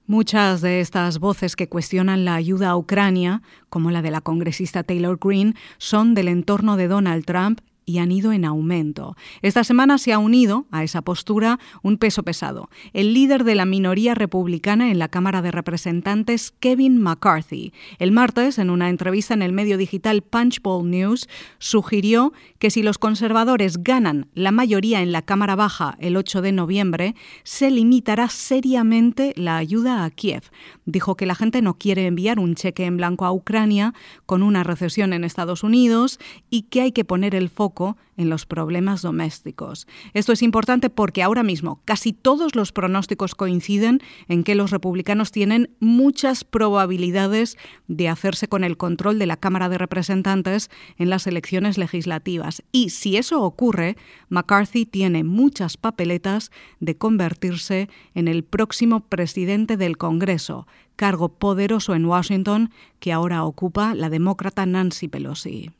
Muchas 0.05 0.61
de 0.61 0.81
estas 0.81 1.17
voces 1.17 1.55
que 1.55 1.69
cuestionan 1.69 2.25
la 2.25 2.35
ayuda 2.35 2.71
a 2.71 2.77
Ucrania, 2.77 3.41
como 3.69 3.89
la 3.89 4.01
de 4.01 4.11
la 4.11 4.19
congresista 4.19 4.83
Taylor 4.83 5.15
Greene, 5.15 5.53
son 5.77 6.13
del 6.13 6.27
entorno 6.27 6.75
de 6.75 6.89
Donald 6.89 7.25
Trump 7.25 7.61
y 7.85 7.99
han 7.99 8.11
ido 8.11 8.31
en 8.31 8.45
aumento. 8.45 9.15
Esta 9.41 9.63
semana 9.63 9.97
se 9.97 10.13
ha 10.13 10.19
unido 10.19 10.65
a 10.71 10.83
esa 10.83 11.01
postura 11.01 11.59
un 11.81 11.97
peso 11.97 12.23
pesado, 12.23 12.69
el 12.93 13.13
líder 13.13 13.43
de 13.43 13.55
la 13.55 13.65
minoría 13.65 14.15
republicana 14.15 14.91
en 14.91 14.99
la 14.99 15.07
Cámara 15.07 15.41
de 15.41 15.51
Representantes, 15.51 16.53
Kevin 16.59 17.01
McCarthy. 17.01 17.73
El 17.99 18.11
martes, 18.11 18.57
en 18.57 18.69
una 18.69 18.89
entrevista 18.89 19.33
en 19.33 19.41
el 19.41 19.51
medio 19.51 19.77
digital 19.77 20.21
Punchbowl 20.21 20.89
News, 20.89 21.27
sugirió 21.59 22.33
que 22.59 22.71
si 22.71 22.83
los 22.83 22.97
conservadores 22.97 23.83
ganan 23.83 24.27
la 24.33 24.51
mayoría 24.51 25.01
en 25.01 25.11
la 25.11 25.21
Cámara 25.21 25.55
Baja 25.55 25.95
el 25.99 26.17
8 26.17 26.41
de 26.41 26.51
noviembre, 26.51 27.15
se 27.43 27.71
limitará 27.71 28.29
seriamente 28.29 29.33
la 29.35 29.57
ayuda 29.57 30.03
a 30.03 30.09
Kiev. 30.09 30.43
Dijo 30.85 31.15
que 31.15 31.25
la 31.25 31.35
gente 31.35 31.61
no 31.61 31.77
quiere 31.77 32.05
enviar 32.07 32.39
un 32.39 32.55
cheque 32.55 32.85
en 32.85 32.97
blanco 32.97 33.25
a 33.25 33.31
Ucrania 33.31 33.93
con 34.25 34.43
una 34.43 34.63
recesión 34.63 35.13
en 35.13 35.23
Estados 35.23 35.63
Unidos 35.63 36.19
y 36.49 36.63
que 36.63 36.81
hay 36.81 36.91
que 36.91 37.05
poner 37.05 37.35
el 37.35 37.49
foco 37.49 37.72
en 38.17 38.29
los 38.29 38.45
problemas 38.45 39.01
domésticos. 39.01 39.87
Esto 40.13 40.33
es 40.33 40.41
importante 40.41 40.89
porque 40.89 41.23
ahora 41.23 41.43
mismo 41.43 41.81
casi 41.85 42.13
todos 42.13 42.55
los 42.55 42.71
pronósticos 42.71 43.35
coinciden 43.35 43.99
en 44.27 44.43
que 44.43 44.55
los 44.55 44.71
republicanos 44.71 45.31
tienen 45.31 45.71
muchas 45.79 46.43
probabilidades 46.43 47.57
de 47.87 48.09
hacerse 48.09 48.47
con 48.47 48.63
el 48.63 48.77
control 48.77 49.19
de 49.19 49.25
la 49.25 49.37
Cámara 49.37 49.69
de 49.69 49.77
Representantes 49.77 50.69
en 50.97 51.09
las 51.09 51.25
elecciones 51.27 51.77
legislativas. 51.77 52.63
Y 52.71 52.89
si 52.89 53.17
eso 53.17 53.41
ocurre, 53.41 53.97
McCarthy 54.29 54.85
tiene 54.85 55.23
muchas 55.23 55.77
papeletas 55.77 56.51
de 56.79 56.95
convertirse 56.95 57.89
en 58.13 58.27
el 58.27 58.43
próximo 58.43 59.01
presidente 59.01 59.77
del 59.77 59.97
Congreso, 59.97 60.67
cargo 60.95 61.29
poderoso 61.29 61.95
en 61.95 62.05
Washington 62.05 62.71
que 62.99 63.11
ahora 63.11 63.43
ocupa 63.43 63.95
la 63.95 64.09
demócrata 64.09 64.65
Nancy 64.65 65.07
Pelosi. 65.07 65.71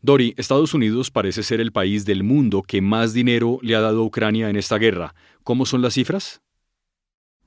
Dori, 0.00 0.34
Estados 0.36 0.74
Unidos 0.74 1.10
parece 1.10 1.42
ser 1.42 1.60
el 1.60 1.72
país 1.72 2.04
del 2.04 2.22
mundo 2.22 2.62
que 2.62 2.80
más 2.80 3.12
dinero 3.12 3.58
le 3.62 3.74
ha 3.74 3.80
dado 3.80 4.02
a 4.02 4.04
Ucrania 4.04 4.48
en 4.48 4.56
esta 4.56 4.78
guerra. 4.78 5.14
¿Cómo 5.42 5.66
son 5.66 5.82
las 5.82 5.94
cifras? 5.94 6.40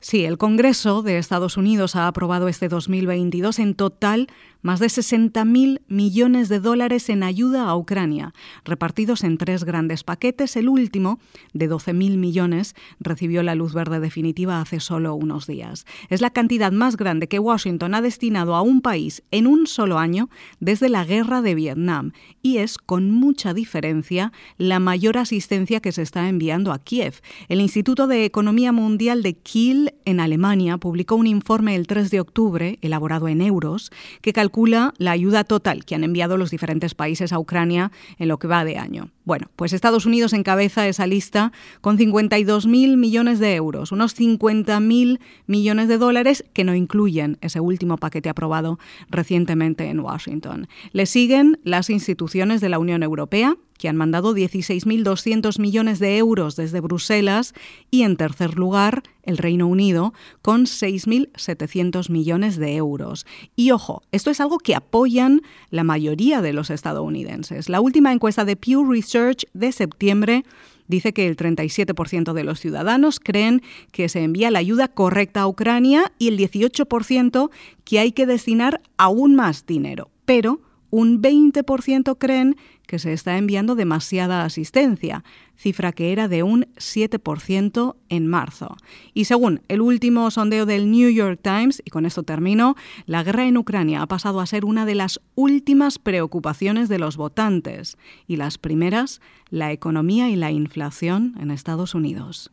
Sí, 0.02 0.26
el 0.26 0.38
Congreso 0.40 1.04
de 1.04 1.20
Estados 1.20 1.58
Unidos 1.58 1.96
ha 1.96 2.08
aprobado 2.08 2.48
este 2.48 2.68
2022 2.68 3.60
en 3.60 3.76
total 3.76 4.28
más 4.62 4.80
de 4.80 4.88
60.000 4.88 5.82
millones 5.88 6.50
de 6.50 6.60
dólares 6.60 7.10
en 7.10 7.24
ayuda 7.24 7.64
a 7.64 7.76
Ucrania, 7.76 8.34
repartidos 8.64 9.24
en 9.24 9.38
tres 9.38 9.64
grandes 9.64 10.04
paquetes. 10.04 10.56
El 10.56 10.70
último, 10.70 11.20
de 11.54 11.70
12.000 11.70 12.18
millones, 12.18 12.76
recibió 13.00 13.44
la 13.44 13.56
luz 13.56 13.74
verde 13.74 14.00
definitiva 14.00 14.62
hace 14.62 14.80
solo 14.80 15.16
unos 15.16 15.48
días. 15.48 15.86
Es 16.10 16.22
la 16.22 16.30
cantidad 16.30 16.72
más 16.72 16.98
grande 16.98 17.28
que 17.28 17.40
Washington 17.40 17.96
ha 17.96 18.02
destinado 18.02 18.56
a 18.56 18.62
un 18.62 18.82
país 18.82 19.24
en 19.32 19.48
un 19.48 19.68
solo 19.68 19.98
año 19.98 20.30
desde 20.60 20.90
la 20.90 21.06
guerra 21.06 21.42
de 21.42 21.56
Vietnam 21.56 22.12
y 22.42 22.58
es, 22.58 22.78
con 22.78 23.12
mucha 23.12 23.54
diferencia, 23.54 24.32
la 24.58 24.80
mayor 24.80 25.18
asistencia 25.18 25.80
que 25.80 25.92
se 25.92 26.02
está 26.02 26.30
enviando 26.30 26.72
a 26.72 26.80
Kiev. 26.80 27.22
El 27.50 27.62
Instituto 27.62 28.08
de 28.08 28.26
Economía 28.26 28.72
Mundial 28.72 29.24
de 29.24 29.34
Kiel, 29.34 29.94
en 30.06 30.20
Alemania, 30.20 30.78
publicó 30.78 31.16
un 31.16 31.28
informe 31.28 31.76
el 31.76 31.88
3 31.88 32.12
de 32.12 32.20
octubre, 32.20 32.80
elaborado 32.82 33.28
en 33.28 33.42
euros, 33.42 33.92
que 34.22 34.34
calcula 34.34 34.51
calcula 34.52 34.94
la 34.98 35.12
ayuda 35.12 35.46
total 35.46 35.86
que 35.86 35.96
han 35.96 36.04
enviado 36.04 36.36
los 36.36 36.52
diferentes 36.52 36.94
países 36.94 37.32
a 37.32 37.40
Ucrania 37.40 37.90
en 38.20 38.28
lo 38.28 38.38
que 38.38 38.50
va 38.50 38.66
de 38.66 38.78
año. 38.78 39.10
Bueno, 39.24 39.48
pues 39.56 39.72
Estados 39.72 40.06
Unidos 40.06 40.34
encabeza 40.34 40.90
esa 40.90 41.08
lista 41.08 41.54
con 41.80 41.98
52.000 41.98 42.98
millones 42.98 43.40
de 43.40 43.56
euros, 43.56 43.94
unos 43.94 44.20
50.000 44.20 45.20
millones 45.48 45.88
de 45.88 45.98
dólares 45.98 46.44
que 46.52 46.66
no 46.66 46.76
incluyen 46.76 47.38
ese 47.40 47.62
último 47.62 47.96
paquete 47.96 48.28
aprobado 48.28 48.78
recientemente 49.10 49.86
en 49.86 50.02
Washington. 50.02 50.68
Le 50.92 51.06
siguen 51.06 51.58
las 51.64 51.90
instituciones 51.90 52.60
de 52.60 52.68
la 52.68 52.80
Unión 52.80 53.04
Europea, 53.04 53.56
que 53.82 53.90
han 53.90 53.98
mandado 53.98 54.36
16.200 54.36 55.60
millones 55.60 55.98
de 55.98 56.20
euros 56.20 56.56
desde 56.56 56.82
Bruselas, 56.82 57.56
y 57.90 58.04
en 58.04 58.16
tercer 58.16 58.56
lugar, 58.56 59.02
el 59.24 59.40
Reino 59.40 59.66
Unido, 59.66 60.14
con 60.44 60.66
6.700 60.66 62.12
millones 62.12 62.58
de 62.58 62.76
euros. 62.76 63.26
Y 63.56 63.72
ojo, 63.72 64.04
esto 64.12 64.30
es 64.30 64.40
algo 64.40 64.60
que 64.60 64.76
apoyan 64.76 65.42
la 65.72 65.84
mayoría 65.84 66.44
de 66.44 66.54
los 66.54 66.70
estadounidenses. 66.70 67.70
La 67.70 67.82
última 67.82 68.14
encuesta 68.14 68.46
de 68.46 68.56
Pew 68.56 68.86
Research 68.88 69.46
de 69.56 69.72
septiembre 69.72 70.44
dice 70.88 71.12
que 71.12 71.28
el 71.28 71.36
37% 71.36 72.34
de 72.34 72.44
los 72.44 72.60
ciudadanos 72.60 73.20
creen 73.20 73.64
que 73.92 74.10
se 74.10 74.22
envía 74.22 74.52
la 74.52 74.60
ayuda 74.60 74.90
correcta 74.90 75.42
a 75.42 75.48
Ucrania 75.48 76.12
y 76.20 76.28
el 76.28 76.38
18% 76.38 77.50
que 77.84 77.98
hay 77.98 78.12
que 78.12 78.28
destinar 78.28 78.80
aún 78.98 79.34
más 79.34 79.66
dinero. 79.66 80.12
Pero 80.26 80.62
un 80.92 81.22
20% 81.22 82.18
creen 82.20 82.58
que 82.92 83.00
se 83.00 83.14
está 83.14 83.38
enviando 83.38 83.76
demasiada 83.76 84.44
asistencia, 84.44 85.24
cifra 85.56 85.94
que 85.94 86.12
era 86.12 86.28
de 86.28 86.44
un 86.44 86.66
7% 86.76 87.96
en 88.10 88.28
marzo. 88.28 88.76
Y 89.14 89.24
según 89.24 89.62
el 89.70 89.80
último 89.80 90.30
sondeo 90.30 90.66
del 90.66 90.92
New 90.92 91.10
York 91.10 91.40
Times, 91.42 91.82
y 91.86 91.90
con 91.90 92.06
esto 92.06 92.24
termino, 92.24 92.76
la 93.06 93.24
guerra 93.24 93.48
en 93.48 93.56
Ucrania 93.56 94.02
ha 94.02 94.08
pasado 94.08 94.42
a 94.42 94.46
ser 94.46 94.66
una 94.66 94.86
de 94.86 94.96
las 94.96 95.22
últimas 95.36 96.00
preocupaciones 96.00 96.90
de 96.90 97.00
los 97.00 97.16
votantes, 97.16 97.98
y 98.28 98.36
las 98.36 98.58
primeras, 98.58 99.22
la 99.50 99.72
economía 99.72 100.30
y 100.30 100.36
la 100.36 100.52
inflación 100.52 101.38
en 101.40 101.50
Estados 101.50 101.96
Unidos. 101.96 102.52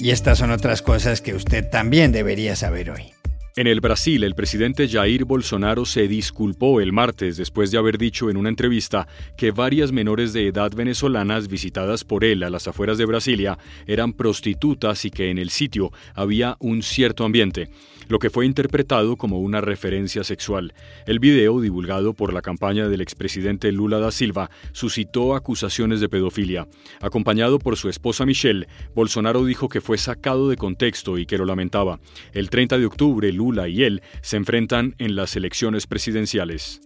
Y 0.00 0.10
estas 0.10 0.38
son 0.38 0.50
otras 0.50 0.80
cosas 0.80 1.20
que 1.20 1.34
usted 1.34 1.68
también 1.68 2.10
debería 2.10 2.56
saber 2.56 2.90
hoy. 2.90 3.12
En 3.56 3.66
el 3.66 3.80
Brasil, 3.80 4.24
el 4.24 4.34
presidente 4.34 4.88
Jair 4.88 5.26
Bolsonaro 5.26 5.84
se 5.84 6.08
disculpó 6.08 6.80
el 6.80 6.92
martes 6.92 7.36
después 7.36 7.70
de 7.70 7.76
haber 7.76 7.98
dicho 7.98 8.30
en 8.30 8.38
una 8.38 8.48
entrevista 8.48 9.06
que 9.36 9.50
varias 9.50 9.92
menores 9.92 10.32
de 10.32 10.46
edad 10.46 10.70
venezolanas 10.74 11.48
visitadas 11.48 12.04
por 12.04 12.24
él 12.24 12.42
a 12.44 12.48
las 12.48 12.66
afueras 12.66 12.96
de 12.96 13.04
Brasilia 13.04 13.58
eran 13.86 14.14
prostitutas 14.14 15.04
y 15.04 15.10
que 15.10 15.30
en 15.30 15.36
el 15.36 15.50
sitio 15.50 15.92
había 16.14 16.56
un 16.60 16.82
cierto 16.82 17.24
ambiente 17.24 17.68
lo 18.10 18.18
que 18.18 18.28
fue 18.28 18.44
interpretado 18.44 19.16
como 19.16 19.38
una 19.38 19.60
referencia 19.60 20.24
sexual. 20.24 20.74
El 21.06 21.20
video, 21.20 21.60
divulgado 21.60 22.12
por 22.12 22.34
la 22.34 22.42
campaña 22.42 22.88
del 22.88 23.00
expresidente 23.00 23.70
Lula 23.70 24.00
da 24.00 24.10
Silva, 24.10 24.50
suscitó 24.72 25.36
acusaciones 25.36 26.00
de 26.00 26.08
pedofilia. 26.08 26.66
Acompañado 27.00 27.60
por 27.60 27.76
su 27.76 27.88
esposa 27.88 28.26
Michelle, 28.26 28.66
Bolsonaro 28.96 29.44
dijo 29.44 29.68
que 29.68 29.80
fue 29.80 29.96
sacado 29.96 30.48
de 30.48 30.56
contexto 30.56 31.18
y 31.18 31.24
que 31.24 31.38
lo 31.38 31.44
lamentaba. 31.44 32.00
El 32.32 32.50
30 32.50 32.78
de 32.78 32.86
octubre, 32.86 33.32
Lula 33.32 33.68
y 33.68 33.84
él 33.84 34.02
se 34.22 34.36
enfrentan 34.36 34.96
en 34.98 35.14
las 35.14 35.36
elecciones 35.36 35.86
presidenciales. 35.86 36.80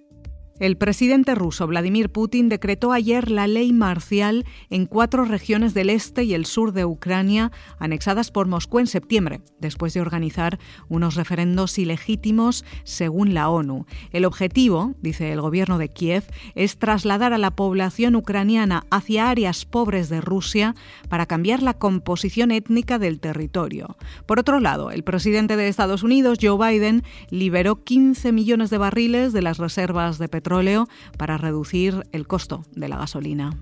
El 0.60 0.76
presidente 0.76 1.34
ruso 1.34 1.66
Vladimir 1.66 2.10
Putin 2.10 2.48
decretó 2.48 2.92
ayer 2.92 3.28
la 3.28 3.48
ley 3.48 3.72
marcial 3.72 4.44
en 4.70 4.86
cuatro 4.86 5.24
regiones 5.24 5.74
del 5.74 5.90
este 5.90 6.22
y 6.22 6.32
el 6.32 6.46
sur 6.46 6.70
de 6.70 6.84
Ucrania, 6.84 7.50
anexadas 7.80 8.30
por 8.30 8.46
Moscú 8.46 8.78
en 8.78 8.86
septiembre, 8.86 9.40
después 9.58 9.94
de 9.94 10.00
organizar 10.00 10.60
unos 10.88 11.16
referendos 11.16 11.76
ilegítimos 11.76 12.64
según 12.84 13.34
la 13.34 13.48
ONU. 13.48 13.86
El 14.12 14.24
objetivo, 14.24 14.94
dice 15.02 15.32
el 15.32 15.40
gobierno 15.40 15.76
de 15.76 15.88
Kiev, 15.88 16.22
es 16.54 16.78
trasladar 16.78 17.32
a 17.32 17.38
la 17.38 17.56
población 17.56 18.14
ucraniana 18.14 18.84
hacia 18.92 19.30
áreas 19.30 19.64
pobres 19.64 20.08
de 20.08 20.20
Rusia 20.20 20.76
para 21.08 21.26
cambiar 21.26 21.64
la 21.64 21.74
composición 21.74 22.52
étnica 22.52 23.00
del 23.00 23.18
territorio. 23.18 23.96
Por 24.24 24.38
otro 24.38 24.60
lado, 24.60 24.92
el 24.92 25.02
presidente 25.02 25.56
de 25.56 25.66
Estados 25.66 26.04
Unidos, 26.04 26.38
Joe 26.40 26.56
Biden, 26.56 27.02
liberó 27.30 27.82
15 27.82 28.30
millones 28.30 28.70
de 28.70 28.78
barriles 28.78 29.32
de 29.32 29.42
las 29.42 29.58
reservas 29.58 30.18
de 30.18 30.28
petróleo 30.28 30.43
petróleo 30.44 30.88
para 31.16 31.38
reducir 31.38 32.06
el 32.12 32.26
costo 32.26 32.66
de 32.72 32.88
la 32.88 32.98
gasolina. 32.98 33.56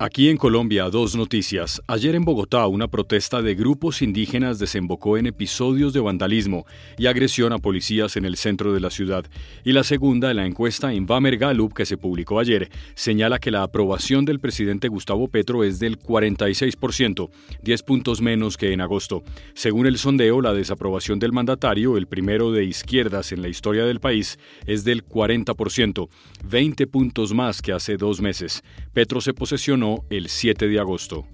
Aquí 0.00 0.28
en 0.28 0.36
Colombia, 0.36 0.88
dos 0.90 1.16
noticias. 1.16 1.82
Ayer 1.88 2.14
en 2.14 2.24
Bogotá, 2.24 2.68
una 2.68 2.86
protesta 2.86 3.42
de 3.42 3.56
grupos 3.56 4.00
indígenas 4.00 4.60
desembocó 4.60 5.18
en 5.18 5.26
episodios 5.26 5.92
de 5.92 5.98
vandalismo 5.98 6.66
y 6.96 7.06
agresión 7.06 7.52
a 7.52 7.58
policías 7.58 8.16
en 8.16 8.24
el 8.24 8.36
centro 8.36 8.72
de 8.72 8.78
la 8.78 8.90
ciudad. 8.90 9.24
Y 9.64 9.72
la 9.72 9.82
segunda, 9.82 10.32
la 10.34 10.46
encuesta 10.46 10.94
Invamer 10.94 11.36
Gallup, 11.36 11.72
que 11.72 11.84
se 11.84 11.96
publicó 11.96 12.38
ayer, 12.38 12.70
señala 12.94 13.40
que 13.40 13.50
la 13.50 13.64
aprobación 13.64 14.24
del 14.24 14.38
presidente 14.38 14.86
Gustavo 14.86 15.26
Petro 15.26 15.64
es 15.64 15.80
del 15.80 15.98
46%, 15.98 17.28
10 17.64 17.82
puntos 17.82 18.20
menos 18.22 18.56
que 18.56 18.72
en 18.72 18.80
agosto. 18.80 19.24
Según 19.54 19.88
el 19.88 19.98
sondeo, 19.98 20.40
la 20.40 20.54
desaprobación 20.54 21.18
del 21.18 21.32
mandatario, 21.32 21.96
el 21.96 22.06
primero 22.06 22.52
de 22.52 22.62
izquierdas 22.62 23.32
en 23.32 23.42
la 23.42 23.48
historia 23.48 23.84
del 23.84 23.98
país, 23.98 24.38
es 24.64 24.84
del 24.84 25.04
40%, 25.04 26.08
20 26.44 26.86
puntos 26.86 27.34
más 27.34 27.60
que 27.60 27.72
hace 27.72 27.96
dos 27.96 28.20
meses. 28.20 28.62
Petro 28.92 29.20
se 29.20 29.34
posesionó 29.34 29.87
el 30.10 30.28
7 30.28 30.68
de 30.68 30.78
agosto. 30.78 31.26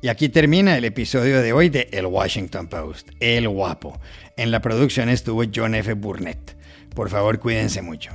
Y 0.00 0.08
aquí 0.08 0.28
termina 0.28 0.76
el 0.76 0.84
episodio 0.84 1.40
de 1.40 1.52
hoy 1.52 1.68
de 1.68 1.88
El 1.92 2.06
Washington 2.06 2.66
Post, 2.66 3.10
El 3.20 3.48
Guapo. 3.48 4.00
En 4.36 4.50
la 4.50 4.60
producción 4.60 5.08
estuvo 5.08 5.44
John 5.54 5.76
F. 5.76 5.94
Burnett. 5.94 6.56
Por 6.94 7.08
favor, 7.08 7.38
cuídense 7.38 7.82
mucho. 7.82 8.10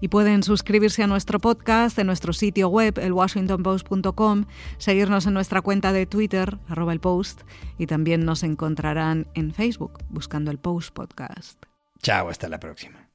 Y 0.00 0.08
pueden 0.08 0.42
suscribirse 0.42 1.04
a 1.04 1.06
nuestro 1.06 1.38
podcast 1.38 1.96
en 2.00 2.08
nuestro 2.08 2.32
sitio 2.32 2.68
web, 2.68 2.98
elwashingtonpost.com, 2.98 4.46
seguirnos 4.78 5.26
en 5.26 5.34
nuestra 5.34 5.62
cuenta 5.62 5.92
de 5.92 6.06
Twitter, 6.06 6.58
arroba 6.66 6.92
el 6.92 6.98
post, 6.98 7.42
y 7.78 7.86
también 7.86 8.24
nos 8.24 8.42
encontrarán 8.42 9.28
en 9.34 9.54
Facebook 9.54 10.00
buscando 10.08 10.50
el 10.50 10.58
Post 10.58 10.92
Podcast. 10.92 11.62
Chao, 12.02 12.28
hasta 12.28 12.48
la 12.48 12.58
próxima. 12.58 13.08